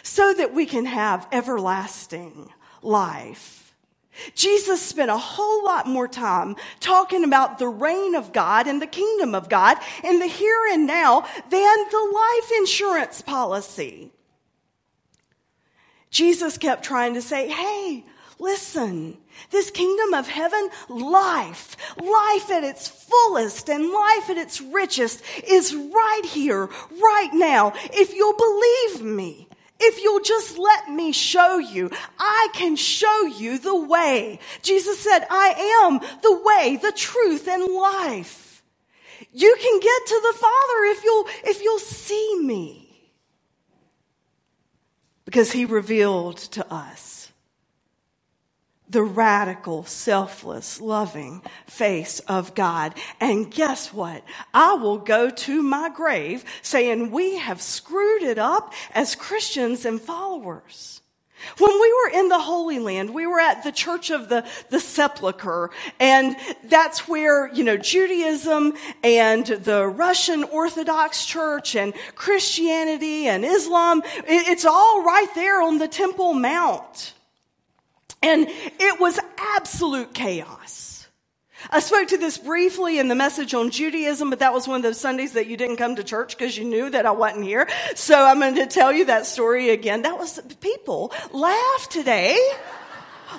So 0.01 0.33
that 0.33 0.53
we 0.53 0.65
can 0.65 0.85
have 0.85 1.27
everlasting 1.31 2.51
life. 2.81 3.63
Jesus 4.35 4.81
spent 4.81 5.09
a 5.09 5.17
whole 5.17 5.65
lot 5.65 5.87
more 5.87 6.07
time 6.07 6.55
talking 6.79 7.23
about 7.23 7.57
the 7.57 7.67
reign 7.67 8.15
of 8.15 8.31
God 8.31 8.67
and 8.67 8.81
the 8.81 8.87
kingdom 8.87 9.33
of 9.33 9.49
God 9.49 9.77
in 10.03 10.19
the 10.19 10.27
here 10.27 10.67
and 10.71 10.85
now 10.85 11.21
than 11.21 11.49
the 11.49 12.11
life 12.13 12.51
insurance 12.59 13.21
policy. 13.21 14.11
Jesus 16.13 16.59
kept 16.59 16.85
trying 16.85 17.15
to 17.15 17.23
say, 17.23 17.49
hey, 17.49 18.05
listen, 18.37 19.17
this 19.49 19.71
kingdom 19.71 20.13
of 20.13 20.27
heaven, 20.27 20.69
life, 20.87 21.75
life 21.97 22.51
at 22.51 22.63
its 22.63 22.87
fullest 22.87 23.67
and 23.67 23.89
life 23.89 24.29
at 24.29 24.37
its 24.37 24.61
richest 24.61 25.23
is 25.47 25.73
right 25.73 26.21
here, 26.23 26.67
right 26.91 27.29
now. 27.33 27.73
If 27.91 28.13
you'll 28.13 28.37
believe 28.37 29.15
me, 29.15 29.47
if 29.79 30.03
you'll 30.03 30.21
just 30.21 30.59
let 30.59 30.91
me 30.91 31.13
show 31.13 31.57
you, 31.57 31.89
I 32.19 32.49
can 32.53 32.75
show 32.75 33.25
you 33.25 33.57
the 33.57 33.75
way. 33.75 34.39
Jesus 34.61 34.99
said, 34.99 35.25
I 35.31 35.81
am 35.83 35.99
the 36.21 36.41
way, 36.43 36.77
the 36.77 36.91
truth, 36.91 37.47
and 37.47 37.73
life. 37.73 38.61
You 39.31 39.55
can 39.59 39.79
get 39.79 40.05
to 40.05 40.21
the 40.21 40.37
Father 40.37 40.83
if 40.85 41.03
you'll, 41.03 41.25
if 41.43 41.63
you'll 41.63 41.79
see 41.79 42.39
me 42.39 42.82
because 45.33 45.51
he 45.51 45.65
revealed 45.65 46.37
to 46.37 46.63
us 46.71 47.31
the 48.87 49.01
radical, 49.01 49.83
selfless, 49.83 50.79
loving 50.79 51.41
face 51.65 52.19
of 52.27 52.53
God. 52.53 52.93
And 53.19 53.49
guess 53.49 53.91
what? 53.91 54.23
I 54.53 54.75
will 54.75 54.99
go 54.99 55.31
to 55.31 55.63
my 55.63 55.89
grave 55.89 56.45
saying 56.61 57.09
we 57.09 57.37
have 57.37 57.63
screwed 57.63 58.21
it 58.21 58.37
up 58.37 58.73
as 58.93 59.15
Christians 59.15 59.85
and 59.85 59.99
followers. 59.99 61.01
When 61.57 61.81
we 61.81 61.93
were 61.93 62.19
in 62.19 62.29
the 62.29 62.39
Holy 62.39 62.79
Land, 62.79 63.13
we 63.13 63.27
were 63.27 63.39
at 63.39 63.63
the 63.63 63.71
Church 63.71 64.09
of 64.09 64.29
the, 64.29 64.45
the 64.69 64.79
Sepulchre, 64.79 65.71
and 65.99 66.35
that's 66.65 67.07
where, 67.07 67.53
you 67.53 67.63
know, 67.63 67.77
Judaism 67.77 68.73
and 69.03 69.45
the 69.45 69.87
Russian 69.87 70.43
Orthodox 70.43 71.25
Church 71.25 71.75
and 71.75 71.93
Christianity 72.15 73.27
and 73.27 73.45
Islam, 73.45 74.01
it's 74.25 74.65
all 74.65 75.03
right 75.03 75.33
there 75.35 75.61
on 75.61 75.77
the 75.77 75.87
Temple 75.87 76.33
Mount. 76.33 77.13
And 78.21 78.47
it 78.47 78.99
was 78.99 79.19
absolute 79.37 80.13
chaos. 80.13 80.92
I 81.69 81.79
spoke 81.79 82.09
to 82.09 82.17
this 82.17 82.37
briefly 82.37 82.99
in 82.99 83.07
the 83.07 83.15
message 83.15 83.53
on 83.53 83.69
Judaism, 83.69 84.29
but 84.29 84.39
that 84.39 84.53
was 84.53 84.67
one 84.67 84.77
of 84.77 84.83
those 84.83 84.99
Sundays 84.99 85.33
that 85.33 85.47
you 85.47 85.57
didn't 85.57 85.77
come 85.77 85.95
to 85.95 86.03
church 86.03 86.37
because 86.37 86.57
you 86.57 86.65
knew 86.65 86.89
that 86.89 87.05
I 87.05 87.11
wasn't 87.11 87.45
here. 87.45 87.67
So 87.95 88.23
I'm 88.23 88.39
going 88.39 88.55
to 88.55 88.67
tell 88.67 88.91
you 88.91 89.05
that 89.05 89.25
story 89.25 89.69
again. 89.69 90.03
That 90.03 90.17
was 90.17 90.39
people 90.59 91.11
laugh 91.31 91.89
today. 91.89 92.37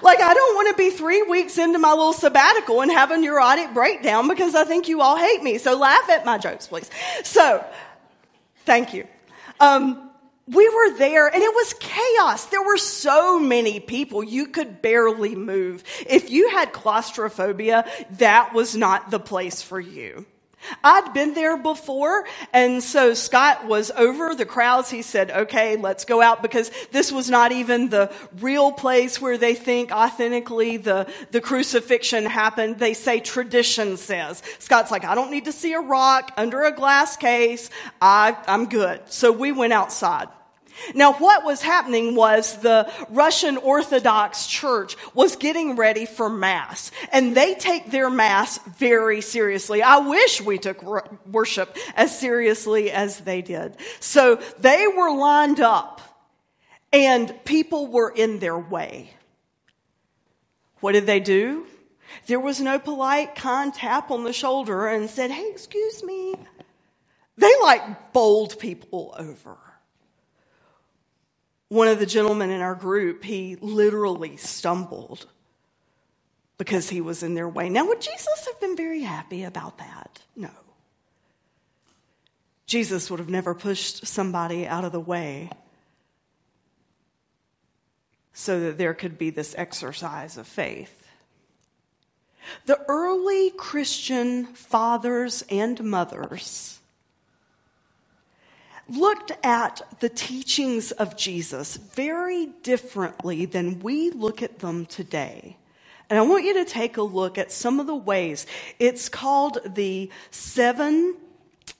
Like, 0.02 0.20
I 0.20 0.34
don't 0.34 0.54
want 0.56 0.76
to 0.76 0.82
be 0.82 0.90
three 0.90 1.22
weeks 1.22 1.56
into 1.58 1.78
my 1.78 1.90
little 1.90 2.12
sabbatical 2.12 2.80
and 2.80 2.90
have 2.90 3.10
a 3.10 3.16
neurotic 3.16 3.72
breakdown 3.72 4.28
because 4.28 4.54
I 4.54 4.64
think 4.64 4.88
you 4.88 5.00
all 5.00 5.16
hate 5.16 5.42
me. 5.42 5.58
So 5.58 5.78
laugh 5.78 6.08
at 6.10 6.24
my 6.24 6.38
jokes, 6.38 6.66
please. 6.66 6.90
So, 7.22 7.64
thank 8.64 8.92
you. 8.92 9.06
Um, 9.60 10.10
we 10.46 10.68
were 10.68 10.98
there 10.98 11.26
and 11.26 11.42
it 11.42 11.54
was 11.54 11.74
chaos. 11.80 12.46
There 12.46 12.62
were 12.62 12.76
so 12.76 13.38
many 13.38 13.80
people. 13.80 14.22
You 14.22 14.46
could 14.46 14.83
barely 14.83 15.35
move. 15.35 15.85
If 16.07 16.30
you 16.30 16.50
had 16.50 16.72
claustrophobia, 16.72 17.88
that 18.18 18.52
was 18.52 18.76
not 18.76 19.11
the 19.11 19.20
place 19.20 19.62
for 19.62 19.80
you. 19.80 20.26
I'd 20.83 21.12
been 21.12 21.35
there 21.35 21.57
before, 21.57 22.24
and 22.53 22.83
so 22.83 23.14
Scott 23.14 23.66
was 23.66 23.90
over 23.92 24.35
the 24.35 24.46
crowds. 24.46 24.90
He 24.90 25.03
said, 25.03 25.31
okay, 25.31 25.77
let's 25.77 26.05
go 26.05 26.20
out 26.20 26.42
because 26.42 26.70
this 26.92 27.12
was 27.12 27.31
not 27.31 27.53
even 27.53 27.88
the 27.88 28.12
real 28.40 28.72
place 28.72 29.20
where 29.20 29.38
they 29.38 29.55
think 29.55 29.90
authentically 29.90 30.77
the, 30.77 31.11
the 31.31 31.40
crucifixion 31.40 32.27
happened. 32.27 32.79
They 32.79 32.94
say 32.94 33.20
tradition 33.20 33.96
says. 33.96 34.42
Scott's 34.59 34.90
like, 34.90 35.05
I 35.05 35.14
don't 35.14 35.31
need 35.31 35.46
to 35.46 35.53
see 35.53 35.72
a 35.72 35.81
rock 35.81 36.33
under 36.37 36.62
a 36.62 36.72
glass 36.72 37.16
case. 37.16 37.70
I, 38.00 38.37
I'm 38.46 38.68
good. 38.68 39.00
So 39.07 39.33
we 39.33 39.53
went 39.53 39.72
outside. 39.72 40.29
Now, 40.94 41.14
what 41.14 41.44
was 41.44 41.62
happening 41.62 42.14
was 42.14 42.58
the 42.58 42.90
Russian 43.08 43.56
Orthodox 43.56 44.46
Church 44.46 44.96
was 45.14 45.37
getting 45.37 45.76
ready 45.76 46.06
for 46.06 46.28
Mass, 46.28 46.90
and 47.12 47.37
they 47.37 47.54
take 47.54 47.90
their 47.90 48.10
Mass 48.10 48.58
very 48.76 49.20
seriously. 49.20 49.82
I 49.82 49.98
wish 49.98 50.40
we 50.40 50.58
took 50.58 50.82
worship 51.26 51.76
as 51.94 52.18
seriously 52.18 52.90
as 52.90 53.20
they 53.20 53.42
did. 53.42 53.76
So 54.00 54.40
they 54.58 54.87
were 54.87 55.14
lined 55.16 55.60
up, 55.60 56.00
and 56.92 57.32
people 57.44 57.87
were 57.87 58.10
in 58.10 58.38
their 58.38 58.58
way. 58.58 59.10
What 60.80 60.92
did 60.92 61.06
they 61.06 61.20
do? 61.20 61.66
There 62.26 62.40
was 62.40 62.60
no 62.60 62.78
polite, 62.78 63.34
kind 63.34 63.72
tap 63.72 64.10
on 64.10 64.24
the 64.24 64.32
shoulder 64.32 64.87
and 64.87 65.08
said, 65.08 65.30
Hey, 65.30 65.48
excuse 65.50 66.02
me. 66.02 66.34
They 67.37 67.52
like 67.62 68.12
bowled 68.12 68.58
people 68.58 69.14
over 69.18 69.56
one 71.74 71.88
of 71.88 71.98
the 71.98 72.06
gentlemen 72.06 72.50
in 72.50 72.60
our 72.60 72.76
group, 72.76 73.24
he 73.24 73.56
literally 73.56 74.37
stumbled 74.37 75.26
because 76.56 76.88
he 76.88 77.00
was 77.00 77.24
in 77.24 77.34
their 77.34 77.48
way. 77.48 77.68
Now, 77.68 77.87
would 77.88 78.00
Jesus 78.00 78.46
have 78.46 78.60
been 78.60 78.76
very 78.76 79.02
happy 79.02 79.42
about 79.42 79.78
that? 79.78 80.22
No. 80.37 80.50
Jesus 82.66 83.10
would 83.10 83.18
have 83.18 83.28
never 83.28 83.54
pushed 83.54 84.06
somebody 84.06 84.68
out 84.68 84.84
of 84.84 84.92
the 84.92 85.00
way 85.00 85.50
so 88.32 88.60
that 88.60 88.78
there 88.78 88.94
could 88.94 89.18
be 89.18 89.30
this 89.30 89.52
exercise 89.58 90.38
of 90.38 90.46
faith. 90.46 91.08
The 92.66 92.80
early 92.87 93.50
Christian 93.50 94.46
fathers 94.46 95.42
and 95.50 95.82
mothers 95.82 96.73
looked 98.88 99.32
at 99.42 99.82
the 100.00 100.08
teachings 100.08 100.90
of 100.92 101.16
Jesus 101.16 101.76
very 101.76 102.46
differently 102.62 103.44
than 103.44 103.80
we 103.80 104.10
look 104.10 104.42
at 104.42 104.58
them 104.58 104.86
today. 104.86 105.56
And 106.10 106.18
I 106.18 106.22
want 106.22 106.44
you 106.44 106.54
to 106.54 106.64
take 106.64 106.96
a 106.96 107.02
look 107.02 107.38
at 107.38 107.50
some 107.50 107.80
of 107.80 107.86
the 107.86 107.94
ways. 107.94 108.46
It's 108.78 109.08
called 109.08 109.58
the 109.64 110.10
seven 110.30 111.16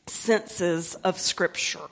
senses 0.07 0.95
of 0.97 1.19
Scripture. 1.19 1.89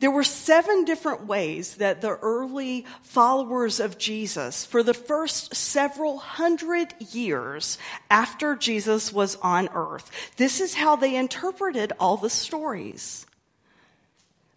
There 0.00 0.10
were 0.10 0.24
seven 0.24 0.84
different 0.84 1.26
ways 1.26 1.76
that 1.76 2.00
the 2.00 2.16
early 2.16 2.86
followers 3.02 3.80
of 3.80 3.98
Jesus, 3.98 4.64
for 4.64 4.84
the 4.84 4.94
first 4.94 5.56
several 5.56 6.18
hundred 6.18 6.94
years 7.10 7.78
after 8.08 8.54
Jesus 8.54 9.12
was 9.12 9.34
on 9.36 9.68
earth, 9.74 10.10
this 10.36 10.60
is 10.60 10.74
how 10.74 10.94
they 10.94 11.16
interpreted 11.16 11.92
all 11.98 12.16
the 12.16 12.30
stories 12.30 13.26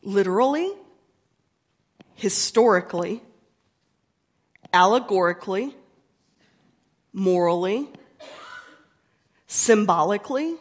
literally, 0.04 0.72
historically, 2.16 3.22
allegorically, 4.74 5.76
morally, 7.14 7.90
symbolically, 9.48 10.56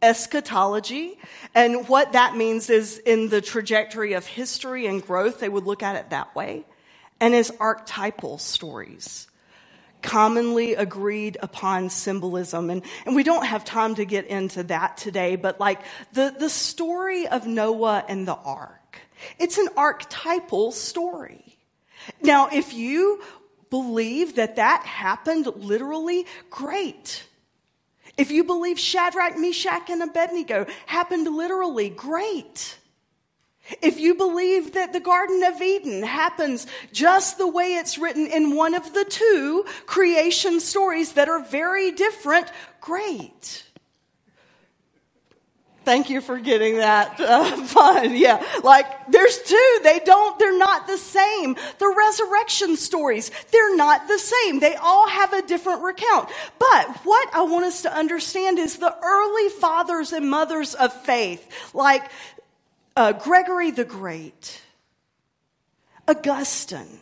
eschatology. 0.00 1.18
And 1.54 1.88
what 1.88 2.12
that 2.12 2.36
means 2.36 2.70
is 2.70 2.98
in 2.98 3.28
the 3.28 3.40
trajectory 3.40 4.12
of 4.14 4.26
history 4.26 4.86
and 4.86 5.04
growth, 5.04 5.40
they 5.40 5.48
would 5.48 5.64
look 5.64 5.82
at 5.82 5.96
it 5.96 6.10
that 6.10 6.34
way. 6.34 6.64
And 7.20 7.34
as 7.34 7.52
archetypal 7.60 8.38
stories, 8.38 9.28
commonly 10.02 10.74
agreed 10.74 11.36
upon 11.40 11.88
symbolism. 11.90 12.70
And, 12.70 12.82
and 13.06 13.14
we 13.14 13.22
don't 13.22 13.46
have 13.46 13.64
time 13.64 13.94
to 13.94 14.04
get 14.04 14.26
into 14.26 14.64
that 14.64 14.96
today, 14.96 15.36
but 15.36 15.60
like 15.60 15.80
the, 16.12 16.34
the 16.38 16.50
story 16.50 17.26
of 17.26 17.46
Noah 17.46 18.04
and 18.08 18.26
the 18.26 18.34
ark, 18.36 18.98
it's 19.38 19.58
an 19.58 19.68
archetypal 19.76 20.72
story. 20.72 21.56
Now, 22.20 22.48
if 22.52 22.74
you 22.74 23.22
believe 23.70 24.36
that 24.36 24.56
that 24.56 24.84
happened 24.84 25.46
literally, 25.56 26.26
great. 26.50 27.24
If 28.18 28.30
you 28.30 28.44
believe 28.44 28.78
Shadrach, 28.78 29.38
Meshach, 29.38 29.88
and 29.88 30.02
Abednego 30.02 30.66
happened 30.86 31.26
literally, 31.34 31.88
great. 31.88 32.76
If 33.80 34.00
you 34.00 34.14
believe 34.14 34.72
that 34.72 34.92
the 34.92 35.00
Garden 35.00 35.42
of 35.44 35.62
Eden 35.62 36.02
happens 36.02 36.66
just 36.92 37.38
the 37.38 37.46
way 37.46 37.74
it's 37.74 37.96
written 37.96 38.26
in 38.26 38.56
one 38.56 38.74
of 38.74 38.92
the 38.92 39.04
two 39.04 39.64
creation 39.86 40.60
stories 40.60 41.12
that 41.12 41.28
are 41.28 41.42
very 41.44 41.92
different, 41.92 42.48
great. 42.80 43.64
Thank 45.84 46.10
you 46.10 46.20
for 46.20 46.38
getting 46.38 46.76
that 46.76 47.20
uh, 47.20 47.56
fun. 47.64 48.16
Yeah. 48.16 48.44
Like, 48.62 48.86
there's 49.08 49.38
two. 49.42 49.80
They 49.82 50.00
don't, 50.04 50.38
they're 50.38 50.58
not 50.58 50.86
the 50.86 50.98
same. 50.98 51.56
The 51.78 51.94
resurrection 51.96 52.76
stories, 52.76 53.30
they're 53.50 53.76
not 53.76 54.06
the 54.06 54.18
same. 54.18 54.60
They 54.60 54.76
all 54.76 55.08
have 55.08 55.32
a 55.32 55.42
different 55.42 55.82
recount. 55.82 56.30
But 56.58 56.88
what 57.04 57.34
I 57.34 57.42
want 57.42 57.64
us 57.64 57.82
to 57.82 57.94
understand 57.94 58.58
is 58.58 58.78
the 58.78 58.96
early 59.02 59.48
fathers 59.48 60.12
and 60.12 60.30
mothers 60.30 60.74
of 60.74 60.92
faith, 61.02 61.48
like 61.74 62.10
uh, 62.96 63.12
Gregory 63.12 63.70
the 63.70 63.84
Great, 63.84 64.60
Augustine, 66.08 67.00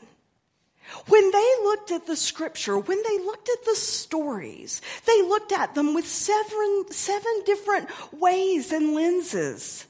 when 1.06 1.30
they 1.30 1.54
looked 1.62 1.90
at 1.92 2.06
the 2.06 2.16
scripture, 2.16 2.78
when 2.78 3.00
they 3.06 3.18
looked 3.18 3.48
at 3.48 3.64
the 3.64 3.76
stories, 3.76 4.82
they 5.06 5.22
looked 5.22 5.52
at 5.52 5.74
them 5.74 5.94
with 5.94 6.06
seven, 6.06 6.84
seven 6.90 7.42
different 7.44 7.88
ways 8.12 8.72
and 8.72 8.94
lenses. 8.94 9.86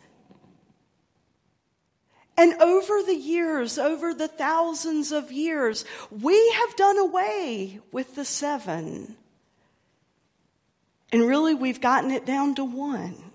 And 2.36 2.54
over 2.54 3.02
the 3.02 3.16
years, 3.16 3.78
over 3.78 4.14
the 4.14 4.28
thousands 4.28 5.12
of 5.12 5.32
years, 5.32 5.84
we 6.10 6.50
have 6.52 6.76
done 6.76 6.98
away 6.98 7.80
with 7.92 8.14
the 8.14 8.24
seven. 8.24 9.16
And 11.12 11.26
really, 11.26 11.54
we've 11.54 11.80
gotten 11.80 12.10
it 12.10 12.24
down 12.24 12.54
to 12.54 12.64
one 12.64 13.29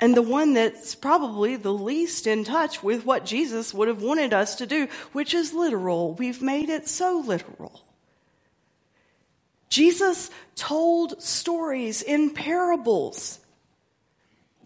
and 0.00 0.14
the 0.14 0.22
one 0.22 0.54
that's 0.54 0.94
probably 0.94 1.56
the 1.56 1.72
least 1.72 2.26
in 2.26 2.44
touch 2.44 2.82
with 2.82 3.04
what 3.04 3.24
Jesus 3.24 3.74
would 3.74 3.88
have 3.88 4.02
wanted 4.02 4.32
us 4.32 4.56
to 4.56 4.66
do, 4.66 4.88
which 5.12 5.34
is 5.34 5.52
literal. 5.52 6.14
We've 6.14 6.40
made 6.40 6.68
it 6.68 6.88
so 6.88 7.22
literal. 7.26 7.82
Jesus 9.68 10.30
told 10.54 11.20
stories 11.20 12.02
in 12.02 12.30
parables. 12.30 13.40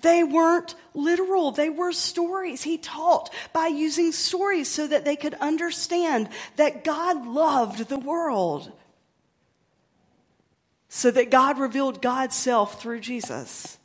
They 0.02 0.22
weren't 0.22 0.74
literal, 0.94 1.52
they 1.52 1.70
were 1.70 1.92
stories. 1.92 2.62
He 2.62 2.76
taught 2.76 3.32
by 3.52 3.68
using 3.68 4.12
stories 4.12 4.68
so 4.68 4.86
that 4.86 5.04
they 5.04 5.16
could 5.16 5.34
understand 5.34 6.28
that 6.56 6.84
God 6.84 7.26
loved 7.26 7.88
the 7.88 7.98
world. 7.98 8.70
So 10.88 11.10
that 11.10 11.30
God 11.30 11.58
revealed 11.58 12.02
God's 12.02 12.36
self 12.36 12.82
through 12.82 13.00
Jesus 13.00 13.78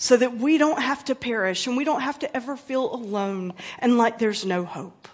so 0.00 0.16
that 0.16 0.38
we 0.38 0.58
don't 0.58 0.80
have 0.80 1.04
to 1.06 1.14
perish 1.16 1.66
and 1.66 1.76
we 1.76 1.84
don't 1.84 2.02
have 2.02 2.20
to 2.20 2.36
ever 2.36 2.56
feel 2.56 2.94
alone 2.94 3.52
and 3.80 3.98
like 3.98 4.18
there's 4.18 4.46
no 4.46 4.64
hope. 4.64 5.08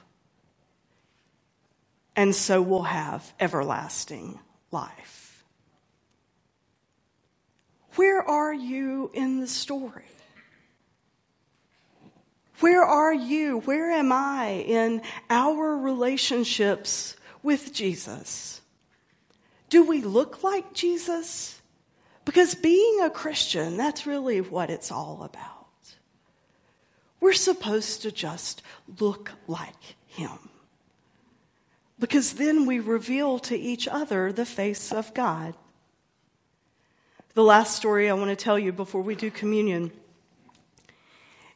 And 2.15 2.35
so 2.35 2.61
we'll 2.61 2.83
have 2.83 3.33
everlasting 3.41 4.39
life. 4.71 5.43
Where 7.97 8.23
are 8.23 8.53
you 8.53 9.11
in 9.15 9.41
the 9.41 9.47
story? 9.47 10.05
Where 12.61 12.85
are 12.85 13.15
you? 13.15 13.61
Where 13.61 13.91
am 13.91 14.13
I 14.13 14.65
in 14.67 15.01
our 15.31 15.77
relationships 15.77 17.17
with 17.43 17.73
Jesus? 17.73 18.61
Do 19.71 19.83
we 19.83 20.03
look 20.03 20.45
like 20.45 20.75
Jesus? 20.75 21.63
Because 22.25 22.55
being 22.55 23.01
a 23.03 23.11
Christian, 23.11 23.77
that's 23.77 24.07
really 24.07 24.41
what 24.41 24.71
it's 24.71 24.91
all 24.91 25.23
about. 25.23 25.51
We're 27.21 27.33
supposed 27.33 28.03
to 28.03 28.13
just 28.13 28.63
look 29.01 29.33
like 29.47 29.97
Him. 30.07 30.39
Because 31.99 32.35
then 32.35 32.67
we 32.67 32.81
reveal 32.81 33.39
to 33.41 33.57
each 33.57 33.87
other 33.89 34.33
the 34.33 34.47
face 34.47 34.93
of 34.93 35.15
God. 35.15 35.55
The 37.35 37.43
last 37.43 37.77
story 37.77 38.09
I 38.09 38.15
want 38.15 38.31
to 38.31 38.37
tell 38.37 38.59
you 38.59 38.73
before 38.73 39.03
we 39.03 39.15
do 39.15 39.31
communion 39.31 39.91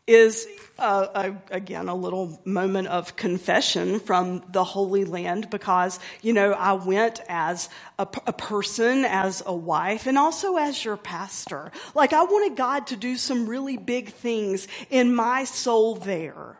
is 0.09 0.49
uh, 0.79 1.07
a, 1.15 1.55
again 1.55 1.89
a 1.89 1.95
little 1.95 2.41
moment 2.45 2.89
of 2.89 3.17
confession 3.17 4.01
from 4.01 4.43
the 4.51 4.65
Holy 4.65 5.05
Land 5.05 5.51
because 5.51 6.01
you 6.23 6.33
know 6.33 6.53
I 6.53 6.73
went 6.73 7.21
as 7.29 7.69
a, 7.99 8.07
a 8.27 8.33
person, 8.33 9.05
as 9.05 9.43
a 9.45 9.55
wife, 9.55 10.07
and 10.07 10.17
also 10.17 10.57
as 10.57 10.85
your 10.85 10.97
pastor. 10.97 11.71
Like 11.95 12.13
I 12.13 12.23
wanted 12.25 12.57
God 12.57 12.87
to 12.89 12.97
do 12.97 13.17
some 13.17 13.49
really 13.49 13.77
big 13.77 14.11
things 14.11 14.67
in 14.91 15.15
my 15.15 15.45
soul 15.45 15.97
there. 15.97 16.59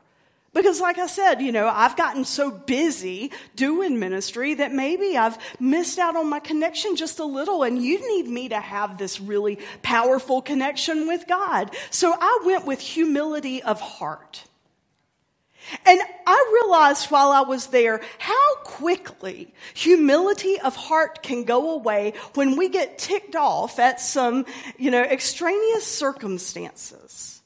Because, 0.55 0.81
like 0.81 0.99
I 0.99 1.07
said, 1.07 1.43
you 1.43 1.53
know, 1.53 1.69
I've 1.69 1.97
gotten 1.97 2.25
so 2.25 2.51
busy 2.51 3.31
doing 3.55 3.99
ministry 3.99 4.55
that 4.55 4.73
maybe 4.73 5.17
I've 5.17 5.39
missed 5.61 5.99
out 5.99 6.17
on 6.17 6.29
my 6.31 6.41
connection 6.41 6.97
just 6.97 7.19
a 7.19 7.25
little, 7.25 7.63
and 7.63 7.81
you 7.81 8.17
need 8.17 8.29
me 8.29 8.49
to 8.49 8.59
have 8.59 8.97
this 8.97 9.21
really 9.21 9.59
powerful 9.83 10.41
connection 10.41 11.07
with 11.07 11.27
God. 11.29 11.77
So 11.91 12.15
I 12.19 12.39
went 12.45 12.65
with 12.65 12.81
humility 12.81 13.63
of 13.63 13.81
heart. 13.81 14.45
And 15.85 16.01
I 16.27 16.63
realized 16.63 17.11
while 17.11 17.31
I 17.31 17.43
was 17.43 17.67
there 17.67 18.01
how 18.19 18.57
quickly 18.65 19.53
humility 19.75 20.59
of 20.59 20.75
heart 20.77 21.23
can 21.23 21.45
go 21.45 21.73
away 21.73 22.15
when 22.35 22.57
we 22.57 22.71
get 22.71 22.99
ticked 22.99 23.37
off 23.37 23.79
at 23.79 24.01
some, 24.01 24.47
you 24.79 24.91
know, 24.91 25.03
extraneous 25.03 25.85
circumstances. 25.85 27.38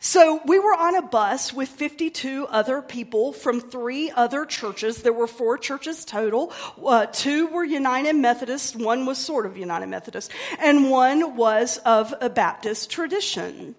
So 0.00 0.40
we 0.46 0.58
were 0.58 0.74
on 0.74 0.96
a 0.96 1.02
bus 1.02 1.52
with 1.52 1.68
52 1.68 2.46
other 2.48 2.82
people 2.82 3.32
from 3.32 3.60
three 3.60 4.10
other 4.10 4.44
churches. 4.44 5.02
There 5.02 5.12
were 5.12 5.26
four 5.26 5.58
churches 5.58 6.04
total. 6.04 6.52
Uh, 6.84 7.06
two 7.06 7.48
were 7.48 7.64
United 7.64 8.14
Methodist, 8.14 8.76
one 8.76 9.06
was 9.06 9.18
sort 9.18 9.46
of 9.46 9.56
United 9.56 9.86
Methodist, 9.86 10.30
and 10.58 10.90
one 10.90 11.36
was 11.36 11.78
of 11.78 12.14
a 12.20 12.30
Baptist 12.30 12.90
tradition. 12.90 13.74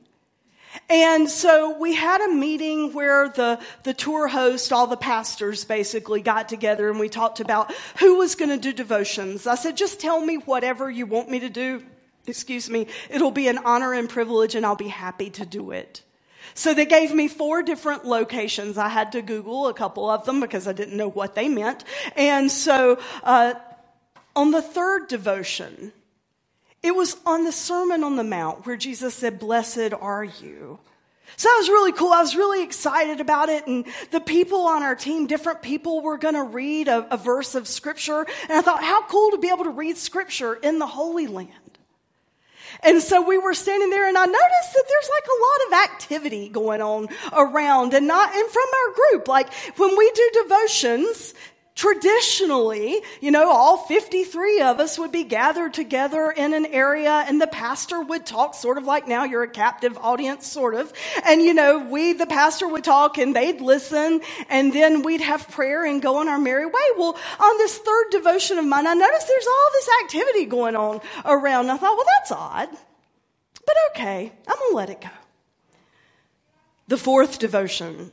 And 0.89 1.29
so 1.29 1.77
we 1.77 1.93
had 1.93 2.21
a 2.21 2.33
meeting 2.33 2.93
where 2.93 3.29
the, 3.29 3.59
the 3.83 3.93
tour 3.93 4.27
host, 4.27 4.73
all 4.73 4.87
the 4.87 4.97
pastors 4.97 5.65
basically 5.65 6.21
got 6.21 6.49
together 6.49 6.89
and 6.89 6.99
we 6.99 7.09
talked 7.09 7.39
about 7.39 7.71
who 7.99 8.17
was 8.17 8.35
going 8.35 8.49
to 8.49 8.57
do 8.57 8.73
devotions. 8.73 9.45
I 9.45 9.55
said, 9.55 9.77
just 9.77 9.99
tell 9.99 10.19
me 10.19 10.37
whatever 10.37 10.89
you 10.89 11.05
want 11.05 11.29
me 11.29 11.41
to 11.41 11.49
do. 11.49 11.83
Excuse 12.25 12.69
me. 12.69 12.87
It'll 13.09 13.31
be 13.31 13.47
an 13.47 13.59
honor 13.59 13.93
and 13.93 14.09
privilege 14.09 14.55
and 14.55 14.65
I'll 14.65 14.75
be 14.75 14.87
happy 14.87 15.29
to 15.31 15.45
do 15.45 15.71
it. 15.71 16.03
So 16.53 16.73
they 16.73 16.85
gave 16.85 17.13
me 17.13 17.27
four 17.27 17.63
different 17.63 18.05
locations. 18.05 18.77
I 18.77 18.89
had 18.89 19.11
to 19.13 19.21
Google 19.21 19.67
a 19.67 19.73
couple 19.73 20.09
of 20.09 20.25
them 20.25 20.39
because 20.39 20.67
I 20.67 20.73
didn't 20.73 20.97
know 20.97 21.09
what 21.09 21.35
they 21.35 21.49
meant. 21.49 21.83
And 22.15 22.51
so 22.51 22.99
uh, 23.23 23.55
on 24.35 24.51
the 24.51 24.61
third 24.61 25.07
devotion, 25.07 25.91
it 26.81 26.95
was 26.95 27.17
on 27.25 27.45
the 27.45 27.51
Sermon 27.51 28.03
on 28.03 28.17
the 28.17 28.23
Mount 28.23 28.65
where 28.65 28.75
Jesus 28.75 29.15
said, 29.15 29.39
Blessed 29.39 29.93
are 29.99 30.23
you. 30.23 30.79
So 31.37 31.49
that 31.49 31.57
was 31.57 31.69
really 31.69 31.93
cool. 31.93 32.11
I 32.11 32.21
was 32.21 32.35
really 32.35 32.63
excited 32.63 33.19
about 33.19 33.49
it. 33.49 33.65
And 33.65 33.85
the 34.11 34.19
people 34.19 34.67
on 34.67 34.83
our 34.83 34.95
team, 34.95 35.25
different 35.25 35.61
people 35.61 36.01
were 36.01 36.17
going 36.17 36.35
to 36.35 36.43
read 36.43 36.87
a, 36.87 37.11
a 37.11 37.17
verse 37.17 37.55
of 37.55 37.67
scripture. 37.67 38.27
And 38.43 38.51
I 38.51 38.61
thought, 38.61 38.83
how 38.83 39.03
cool 39.07 39.31
to 39.31 39.37
be 39.39 39.49
able 39.49 39.63
to 39.63 39.71
read 39.71 39.97
scripture 39.97 40.53
in 40.53 40.77
the 40.77 40.85
Holy 40.85 41.25
Land. 41.25 41.49
And 42.85 43.01
so 43.01 43.21
we 43.21 43.37
were 43.37 43.53
standing 43.53 43.89
there 43.89 44.07
and 44.07 44.17
I 44.17 44.25
noticed 44.25 44.73
that 44.73 44.85
there's 44.87 45.09
like 45.09 45.25
a 45.27 45.39
lot 45.41 45.67
of 45.67 45.91
activity 45.91 46.49
going 46.49 46.81
on 46.81 47.07
around 47.31 47.93
and 47.93 48.07
not, 48.07 48.33
and 48.35 48.49
from 48.49 48.63
our 48.63 48.93
group. 48.93 49.27
Like 49.27 49.53
when 49.77 49.97
we 49.97 50.11
do 50.13 50.31
devotions, 50.43 51.33
Traditionally, 51.75 53.01
you 53.19 53.31
know, 53.31 53.49
all 53.49 53.77
53 53.77 54.61
of 54.61 54.79
us 54.79 54.99
would 54.99 55.11
be 55.11 55.23
gathered 55.23 55.73
together 55.73 56.29
in 56.29 56.53
an 56.53 56.67
area 56.67 57.25
and 57.27 57.41
the 57.41 57.47
pastor 57.47 57.99
would 57.99 58.27
talk 58.27 58.53
sort 58.53 58.77
of 58.77 58.85
like 58.85 59.07
now 59.07 59.23
you're 59.23 59.41
a 59.41 59.49
captive 59.49 59.97
audience, 59.97 60.45
sort 60.45 60.75
of. 60.75 60.93
And, 61.25 61.41
you 61.41 61.51
know, 61.55 61.79
we, 61.79 62.13
the 62.13 62.27
pastor 62.27 62.67
would 62.67 62.83
talk 62.83 63.17
and 63.17 63.35
they'd 63.35 63.59
listen 63.59 64.21
and 64.49 64.71
then 64.71 65.01
we'd 65.01 65.21
have 65.21 65.49
prayer 65.49 65.83
and 65.83 65.99
go 65.99 66.17
on 66.17 66.29
our 66.29 66.37
merry 66.37 66.67
way. 66.67 66.87
Well, 66.95 67.17
on 67.39 67.57
this 67.57 67.75
third 67.79 68.05
devotion 68.11 68.59
of 68.59 68.65
mine, 68.65 68.85
I 68.85 68.93
noticed 68.93 69.27
there's 69.27 69.47
all 69.47 69.69
this 69.73 69.89
activity 70.03 70.45
going 70.45 70.75
on 70.75 71.01
around. 71.25 71.71
I 71.71 71.77
thought, 71.77 71.97
well, 71.97 72.05
that's 72.19 72.31
odd, 72.31 72.69
but 73.65 73.75
okay, 73.91 74.31
I'm 74.47 74.59
going 74.59 74.71
to 74.71 74.75
let 74.75 74.89
it 74.91 75.01
go. 75.01 75.09
The 76.87 76.97
fourth 76.97 77.39
devotion, 77.39 78.11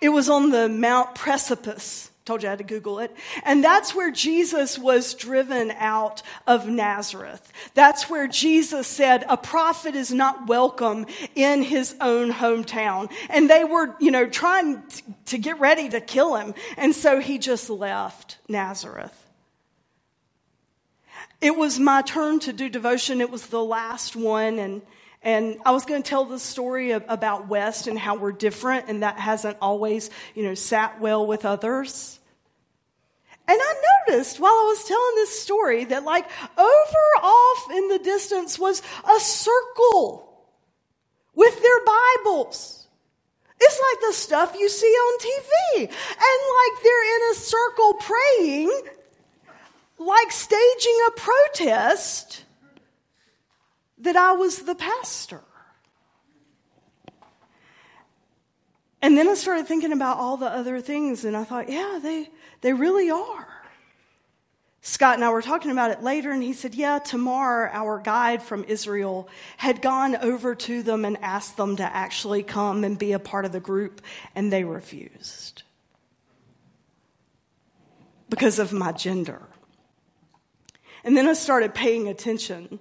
it 0.00 0.08
was 0.08 0.30
on 0.30 0.48
the 0.48 0.70
Mount 0.70 1.14
Precipice 1.14 2.07
Told 2.28 2.42
you 2.42 2.48
I 2.48 2.52
had 2.52 2.58
to 2.58 2.64
Google 2.64 2.98
it. 2.98 3.16
And 3.42 3.64
that's 3.64 3.94
where 3.94 4.10
Jesus 4.10 4.78
was 4.78 5.14
driven 5.14 5.70
out 5.70 6.22
of 6.46 6.68
Nazareth. 6.68 7.50
That's 7.72 8.10
where 8.10 8.28
Jesus 8.28 8.86
said 8.86 9.24
a 9.30 9.38
prophet 9.38 9.94
is 9.94 10.12
not 10.12 10.46
welcome 10.46 11.06
in 11.34 11.62
his 11.62 11.96
own 12.02 12.30
hometown. 12.30 13.10
And 13.30 13.48
they 13.48 13.64
were, 13.64 13.96
you 13.98 14.10
know, 14.10 14.28
trying 14.28 14.82
to 15.24 15.38
get 15.38 15.58
ready 15.58 15.88
to 15.88 16.02
kill 16.02 16.36
him. 16.36 16.52
And 16.76 16.94
so 16.94 17.18
he 17.18 17.38
just 17.38 17.70
left 17.70 18.36
Nazareth. 18.46 19.26
It 21.40 21.56
was 21.56 21.80
my 21.80 22.02
turn 22.02 22.40
to 22.40 22.52
do 22.52 22.68
devotion. 22.68 23.22
It 23.22 23.30
was 23.30 23.46
the 23.46 23.64
last 23.64 24.16
one. 24.16 24.58
And 24.58 24.82
and 25.22 25.58
I 25.66 25.72
was 25.72 25.84
going 25.84 26.02
to 26.02 26.08
tell 26.08 26.24
the 26.24 26.38
story 26.38 26.92
about 26.92 27.48
West 27.48 27.86
and 27.88 27.98
how 27.98 28.16
we're 28.16 28.32
different, 28.32 28.86
and 28.88 29.02
that 29.02 29.18
hasn't 29.18 29.56
always, 29.60 30.10
you 30.34 30.44
know, 30.44 30.54
sat 30.54 31.00
well 31.00 31.26
with 31.26 31.44
others. 31.44 32.17
And 33.48 33.58
I 33.60 33.74
noticed 34.06 34.38
while 34.38 34.52
I 34.52 34.64
was 34.68 34.84
telling 34.84 35.14
this 35.14 35.40
story 35.40 35.84
that, 35.86 36.04
like, 36.04 36.26
over 36.58 37.06
off 37.22 37.70
in 37.72 37.88
the 37.88 37.98
distance 37.98 38.58
was 38.58 38.82
a 39.04 39.20
circle 39.20 40.46
with 41.34 41.62
their 41.62 41.80
Bibles. 41.84 42.86
It's 43.60 43.80
like 43.90 44.00
the 44.08 44.12
stuff 44.14 44.54
you 44.58 44.68
see 44.68 44.86
on 44.86 45.18
TV. 45.18 45.80
And 45.80 45.88
like 45.88 46.82
they're 46.82 47.16
in 47.16 47.32
a 47.32 47.34
circle 47.34 47.94
praying, 47.94 48.82
like 49.98 50.30
staging 50.30 50.98
a 51.08 51.10
protest 51.12 52.44
that 53.98 54.16
I 54.16 54.32
was 54.32 54.62
the 54.62 54.74
pastor. 54.74 55.42
And 59.00 59.16
then 59.16 59.28
I 59.28 59.34
started 59.34 59.66
thinking 59.66 59.92
about 59.92 60.18
all 60.18 60.36
the 60.36 60.50
other 60.50 60.80
things, 60.80 61.24
and 61.24 61.36
I 61.36 61.44
thought, 61.44 61.68
yeah, 61.68 62.00
they, 62.02 62.30
they 62.60 62.72
really 62.72 63.10
are. 63.10 63.46
Scott 64.80 65.16
and 65.16 65.24
I 65.24 65.30
were 65.30 65.42
talking 65.42 65.70
about 65.70 65.90
it 65.90 66.02
later, 66.02 66.30
and 66.30 66.42
he 66.42 66.52
said, 66.52 66.74
Yeah, 66.74 66.98
Tamar, 66.98 67.68
our 67.72 67.98
guide 67.98 68.42
from 68.42 68.64
Israel, 68.64 69.28
had 69.58 69.82
gone 69.82 70.16
over 70.16 70.54
to 70.54 70.82
them 70.82 71.04
and 71.04 71.18
asked 71.20 71.56
them 71.56 71.76
to 71.76 71.82
actually 71.82 72.42
come 72.42 72.84
and 72.84 72.98
be 72.98 73.12
a 73.12 73.18
part 73.18 73.44
of 73.44 73.52
the 73.52 73.60
group, 73.60 74.00
and 74.34 74.52
they 74.52 74.64
refused 74.64 75.62
because 78.30 78.58
of 78.58 78.72
my 78.72 78.92
gender. 78.92 79.42
And 81.04 81.16
then 81.16 81.28
I 81.28 81.34
started 81.34 81.74
paying 81.74 82.08
attention, 82.08 82.78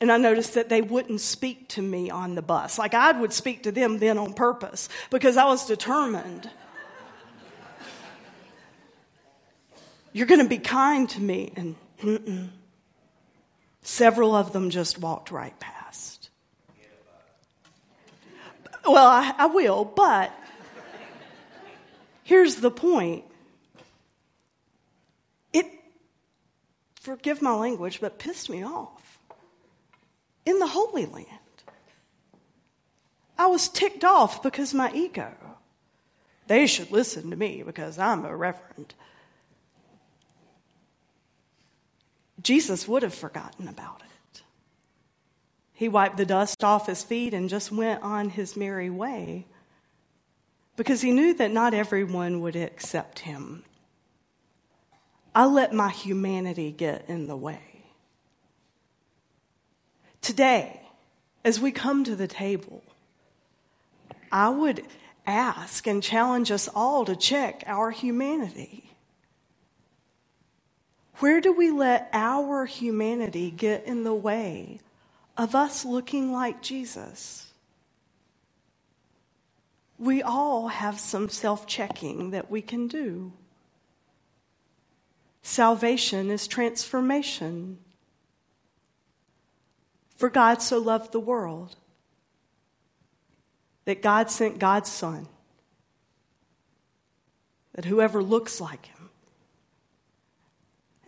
and 0.00 0.10
I 0.10 0.16
noticed 0.16 0.54
that 0.54 0.68
they 0.68 0.82
wouldn't 0.82 1.20
speak 1.20 1.68
to 1.70 1.82
me 1.82 2.10
on 2.10 2.34
the 2.34 2.42
bus. 2.42 2.78
Like 2.78 2.94
I 2.94 3.12
would 3.12 3.32
speak 3.32 3.62
to 3.62 3.72
them 3.72 3.98
then 3.98 4.18
on 4.18 4.32
purpose 4.34 4.88
because 5.10 5.36
I 5.36 5.44
was 5.44 5.66
determined 5.66 6.50
You're 10.12 10.26
going 10.26 10.42
to 10.42 10.48
be 10.48 10.58
kind 10.58 11.08
to 11.10 11.20
me. 11.20 11.52
And 11.56 11.76
mm-mm. 12.00 12.48
several 13.82 14.34
of 14.34 14.52
them 14.52 14.70
just 14.70 14.98
walked 14.98 15.30
right 15.30 15.58
past. 15.58 16.30
Well, 18.84 19.06
I, 19.06 19.32
I 19.38 19.46
will, 19.46 19.84
but 19.84 20.32
here's 22.24 22.56
the 22.56 22.70
point. 22.70 23.24
It, 25.52 25.66
forgive 26.96 27.40
my 27.42 27.54
language, 27.54 28.00
but 28.00 28.18
pissed 28.18 28.50
me 28.50 28.64
off. 28.64 29.18
In 30.44 30.58
the 30.58 30.66
Holy 30.66 31.06
Land, 31.06 31.28
I 33.38 33.46
was 33.46 33.68
ticked 33.68 34.02
off 34.02 34.42
because 34.42 34.74
my 34.74 34.92
ego. 34.92 35.32
They 36.48 36.66
should 36.66 36.90
listen 36.90 37.30
to 37.30 37.36
me 37.36 37.62
because 37.64 37.98
I'm 37.98 38.24
a 38.24 38.36
reverend. 38.36 38.94
Jesus 42.42 42.88
would 42.88 43.02
have 43.02 43.14
forgotten 43.14 43.68
about 43.68 44.02
it. 44.02 44.42
He 45.72 45.88
wiped 45.88 46.16
the 46.16 46.26
dust 46.26 46.62
off 46.62 46.86
his 46.86 47.02
feet 47.02 47.34
and 47.34 47.48
just 47.48 47.72
went 47.72 48.02
on 48.02 48.30
his 48.30 48.56
merry 48.56 48.90
way 48.90 49.46
because 50.76 51.00
he 51.00 51.12
knew 51.12 51.34
that 51.34 51.50
not 51.50 51.74
everyone 51.74 52.40
would 52.40 52.56
accept 52.56 53.20
him. 53.20 53.64
I 55.34 55.46
let 55.46 55.72
my 55.72 55.90
humanity 55.90 56.70
get 56.72 57.06
in 57.08 57.26
the 57.26 57.36
way. 57.36 57.84
Today, 60.20 60.80
as 61.44 61.58
we 61.58 61.72
come 61.72 62.04
to 62.04 62.14
the 62.14 62.28
table, 62.28 62.82
I 64.30 64.50
would 64.50 64.84
ask 65.26 65.86
and 65.86 66.02
challenge 66.02 66.50
us 66.50 66.68
all 66.74 67.04
to 67.04 67.16
check 67.16 67.64
our 67.66 67.90
humanity. 67.90 68.91
Where 71.22 71.40
do 71.40 71.52
we 71.52 71.70
let 71.70 72.08
our 72.12 72.64
humanity 72.66 73.52
get 73.52 73.84
in 73.84 74.02
the 74.02 74.12
way 74.12 74.80
of 75.36 75.54
us 75.54 75.84
looking 75.84 76.32
like 76.32 76.62
Jesus? 76.62 77.52
We 80.00 80.20
all 80.20 80.66
have 80.66 80.98
some 80.98 81.28
self 81.28 81.64
checking 81.64 82.32
that 82.32 82.50
we 82.50 82.60
can 82.60 82.88
do. 82.88 83.32
Salvation 85.42 86.28
is 86.28 86.48
transformation. 86.48 87.78
For 90.16 90.28
God 90.28 90.60
so 90.60 90.78
loved 90.78 91.12
the 91.12 91.20
world 91.20 91.76
that 93.84 94.02
God 94.02 94.28
sent 94.28 94.58
God's 94.58 94.90
Son, 94.90 95.28
that 97.76 97.84
whoever 97.84 98.24
looks 98.24 98.60
like 98.60 98.86
him 98.86 99.01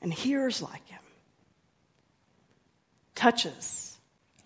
and 0.05 0.13
hears 0.13 0.61
like 0.61 0.87
him, 0.87 1.01
touches 3.15 3.97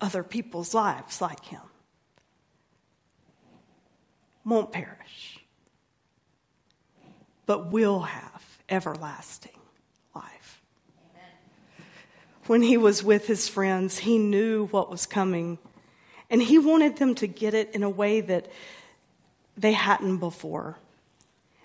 other 0.00 0.22
people's 0.22 0.72
lives 0.72 1.20
like 1.20 1.44
him, 1.46 1.60
won't 4.44 4.70
perish, 4.70 5.40
but 7.44 7.72
will 7.72 8.02
have 8.02 8.62
everlasting 8.68 9.58
life. 10.14 10.62
Amen. 11.12 11.86
When 12.46 12.62
he 12.62 12.76
was 12.76 13.02
with 13.02 13.26
his 13.26 13.48
friends, 13.48 13.98
he 13.98 14.16
knew 14.16 14.66
what 14.66 14.88
was 14.88 15.06
coming, 15.06 15.58
and 16.30 16.40
he 16.40 16.60
wanted 16.60 16.98
them 16.98 17.16
to 17.16 17.26
get 17.26 17.52
it 17.52 17.74
in 17.74 17.82
a 17.82 17.90
way 17.90 18.20
that 18.20 18.46
they 19.56 19.72
hadn't 19.72 20.18
before. 20.18 20.78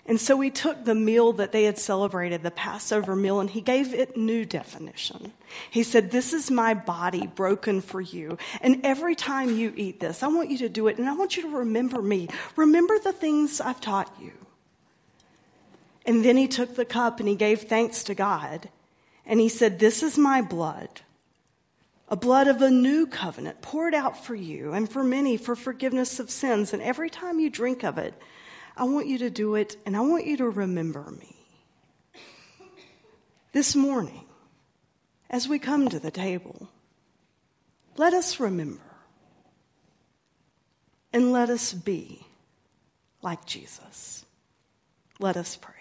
And 0.06 0.20
so 0.20 0.38
he 0.40 0.50
took 0.50 0.84
the 0.84 0.94
meal 0.94 1.32
that 1.34 1.52
they 1.52 1.64
had 1.64 1.78
celebrated, 1.78 2.42
the 2.42 2.50
Passover 2.50 3.16
meal, 3.16 3.40
and 3.40 3.48
he 3.48 3.62
gave 3.62 3.94
it 3.94 4.18
new 4.18 4.44
definition. 4.44 5.32
He 5.70 5.82
said, 5.82 6.10
This 6.10 6.34
is 6.34 6.50
my 6.50 6.74
body 6.74 7.26
broken 7.26 7.80
for 7.80 8.02
you. 8.02 8.36
And 8.60 8.84
every 8.84 9.14
time 9.14 9.56
you 9.56 9.72
eat 9.76 10.00
this, 10.00 10.22
I 10.22 10.26
want 10.26 10.50
you 10.50 10.58
to 10.58 10.68
do 10.68 10.88
it, 10.88 10.98
and 10.98 11.08
I 11.08 11.14
want 11.14 11.36
you 11.36 11.44
to 11.44 11.56
remember 11.56 12.02
me. 12.02 12.28
Remember 12.54 12.98
the 12.98 13.12
things 13.12 13.62
I've 13.62 13.80
taught 13.80 14.14
you. 14.20 14.32
And 16.04 16.22
then 16.22 16.36
he 16.36 16.48
took 16.48 16.76
the 16.76 16.84
cup 16.84 17.18
and 17.18 17.28
he 17.28 17.34
gave 17.34 17.62
thanks 17.62 18.04
to 18.04 18.14
God. 18.14 18.68
And 19.24 19.40
he 19.40 19.48
said, 19.48 19.78
This 19.78 20.02
is 20.02 20.18
my 20.18 20.42
blood 20.42 21.00
a 22.08 22.16
blood 22.16 22.46
of 22.46 22.60
a 22.60 22.70
new 22.70 23.06
covenant 23.06 23.62
poured 23.62 23.94
out 23.94 24.24
for 24.24 24.34
you 24.34 24.72
and 24.72 24.90
for 24.90 25.02
many 25.02 25.36
for 25.36 25.56
forgiveness 25.56 26.20
of 26.20 26.30
sins. 26.30 26.72
And 26.72 26.82
every 26.82 27.08
time 27.08 27.40
you 27.40 27.48
drink 27.48 27.82
of 27.82 27.98
it, 27.98 28.14
I 28.76 28.84
want 28.84 29.06
you 29.06 29.18
to 29.18 29.30
do 29.30 29.54
it 29.54 29.76
and 29.86 29.96
I 29.96 30.00
want 30.00 30.26
you 30.26 30.36
to 30.38 30.48
remember 30.48 31.10
me. 31.10 31.36
This 33.52 33.76
morning, 33.76 34.24
as 35.30 35.48
we 35.48 35.58
come 35.58 35.88
to 35.88 36.00
the 36.00 36.10
table, 36.10 36.68
let 37.96 38.12
us 38.12 38.40
remember 38.40 38.82
and 41.12 41.30
let 41.30 41.50
us 41.50 41.72
be 41.72 42.26
like 43.22 43.46
Jesus. 43.46 44.24
Let 45.20 45.36
us 45.36 45.56
pray. 45.56 45.73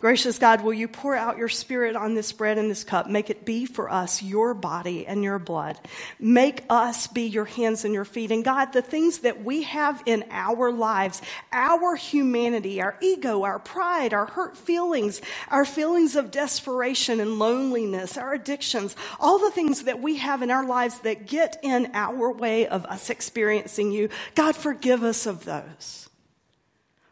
Gracious 0.00 0.38
God, 0.38 0.62
will 0.62 0.74
you 0.74 0.88
pour 0.88 1.14
out 1.14 1.38
your 1.38 1.48
spirit 1.48 1.96
on 1.96 2.14
this 2.14 2.32
bread 2.32 2.58
and 2.58 2.70
this 2.70 2.84
cup? 2.84 3.08
Make 3.08 3.30
it 3.30 3.44
be 3.44 3.64
for 3.64 3.90
us 3.90 4.22
your 4.22 4.52
body 4.52 5.06
and 5.06 5.22
your 5.22 5.38
blood. 5.38 5.78
Make 6.18 6.64
us 6.68 7.06
be 7.06 7.22
your 7.22 7.44
hands 7.44 7.84
and 7.84 7.94
your 7.94 8.04
feet. 8.04 8.30
And 8.30 8.44
God, 8.44 8.72
the 8.72 8.82
things 8.82 9.18
that 9.20 9.44
we 9.44 9.62
have 9.62 10.02
in 10.04 10.24
our 10.30 10.72
lives, 10.72 11.22
our 11.52 11.94
humanity, 11.96 12.82
our 12.82 12.96
ego, 13.00 13.44
our 13.44 13.58
pride, 13.58 14.12
our 14.12 14.26
hurt 14.26 14.56
feelings, 14.56 15.22
our 15.48 15.64
feelings 15.64 16.16
of 16.16 16.30
desperation 16.30 17.20
and 17.20 17.38
loneliness, 17.38 18.18
our 18.18 18.34
addictions, 18.34 18.96
all 19.18 19.38
the 19.38 19.50
things 19.52 19.84
that 19.84 20.02
we 20.02 20.16
have 20.18 20.42
in 20.42 20.50
our 20.50 20.66
lives 20.66 20.98
that 21.00 21.26
get 21.26 21.58
in 21.62 21.90
our 21.94 22.32
way 22.32 22.66
of 22.66 22.84
us 22.86 23.10
experiencing 23.10 23.92
you, 23.92 24.08
God, 24.34 24.56
forgive 24.56 25.02
us 25.02 25.26
of 25.26 25.44
those. 25.44 26.08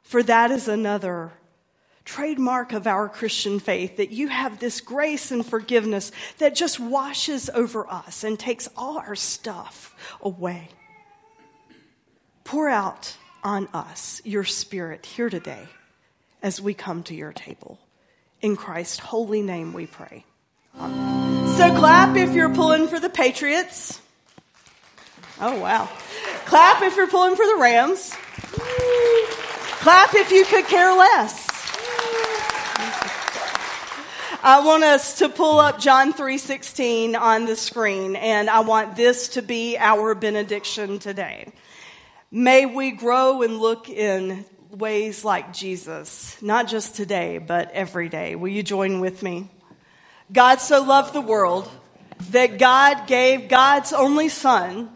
For 0.03 0.23
that 0.25 0.51
is 0.51 0.69
another 0.69 1.33
trademark 2.05 2.73
of 2.73 2.87
our 2.87 3.09
Christian 3.09 3.61
faith 3.61 3.97
that 3.97 4.11
you 4.11 4.29
have 4.29 4.59
this 4.59 4.81
grace 4.81 5.31
and 5.31 5.45
forgiveness 5.45 6.13
that 6.39 6.55
just 6.55 6.81
washes 6.81 7.51
over 7.51 7.89
us 7.91 8.25
and 8.25 8.39
takes 8.39 8.69
all 8.77 8.99
our 8.99 9.15
stuff 9.15 9.95
away. 10.21 10.69
Pour 12.45 12.69
out 12.69 13.17
on 13.45 13.69
us 13.73 14.21
your 14.25 14.45
spirit 14.45 15.07
here 15.07 15.31
today 15.31 15.69
as 16.43 16.61
we 16.61 16.75
come 16.75 17.03
to 17.05 17.15
your 17.15 17.33
table. 17.33 17.79
In 18.41 18.57
Christ's 18.57 18.99
holy 18.99 19.43
name 19.43 19.73
we 19.73 19.87
pray. 19.87 20.25
Amen. 20.79 21.49
So 21.57 21.77
clap 21.77 22.17
if 22.17 22.35
you're 22.35 22.55
pulling 22.55 22.89
for 22.89 22.99
the 22.99 23.11
Patriots. 23.11 24.01
Oh, 25.41 25.61
wow. 25.61 25.89
Clap 26.47 26.83
if 26.83 26.97
you're 26.97 27.09
pulling 27.09 27.37
for 27.37 27.47
the 27.47 27.57
Rams. 27.57 28.15
Clap 29.81 30.15
if 30.15 30.31
you 30.31 30.45
could 30.45 30.65
care 30.67 30.97
less. 30.97 31.42
I 34.45 34.59
want 34.65 34.83
us 34.83 35.19
to 35.19 35.29
pull 35.29 35.61
up 35.61 35.79
John 35.79 36.13
3:16 36.13 37.15
on 37.15 37.45
the 37.47 37.55
screen 37.55 38.17
and 38.17 38.51
I 38.51 38.59
want 38.59 38.97
this 38.97 39.29
to 39.29 39.43
be 39.43 39.79
our 39.79 40.17
benediction 40.17 40.99
today. 40.99 41.53
May 42.29 42.67
we 42.67 42.91
grow 42.91 43.43
and 43.43 43.61
look 43.61 43.89
in 43.89 44.45
ways 44.69 45.25
like 45.25 45.53
Jesus, 45.53 46.37
not 46.43 46.67
just 46.67 46.97
today, 46.97 47.39
but 47.39 47.71
every 47.71 48.09
day. 48.09 48.35
Will 48.35 48.49
you 48.49 48.65
join 48.65 48.99
with 48.99 49.23
me? 49.23 49.49
God 50.33 50.57
so 50.57 50.83
loved 50.83 51.13
the 51.13 51.21
world 51.21 51.71
that 52.31 52.59
God 52.59 53.07
gave 53.07 53.49
God's 53.49 53.93
only 53.93 54.29
son 54.29 54.91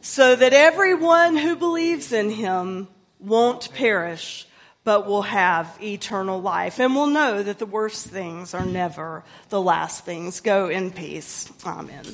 so 0.00 0.34
that 0.34 0.54
everyone 0.54 1.36
who 1.36 1.54
believes 1.54 2.12
in 2.12 2.30
him 2.30 2.88
won't 3.20 3.74
perish 3.74 4.45
but 4.86 5.04
will 5.04 5.22
have 5.22 5.76
eternal 5.82 6.40
life. 6.40 6.78
And 6.78 6.94
will 6.94 7.08
know 7.08 7.42
that 7.42 7.58
the 7.58 7.66
worst 7.66 8.06
things 8.06 8.54
are 8.54 8.64
never 8.64 9.24
the 9.48 9.60
last 9.60 10.04
things. 10.04 10.38
Go 10.38 10.68
in 10.68 10.92
peace. 10.92 11.52
Amen. 11.66 12.04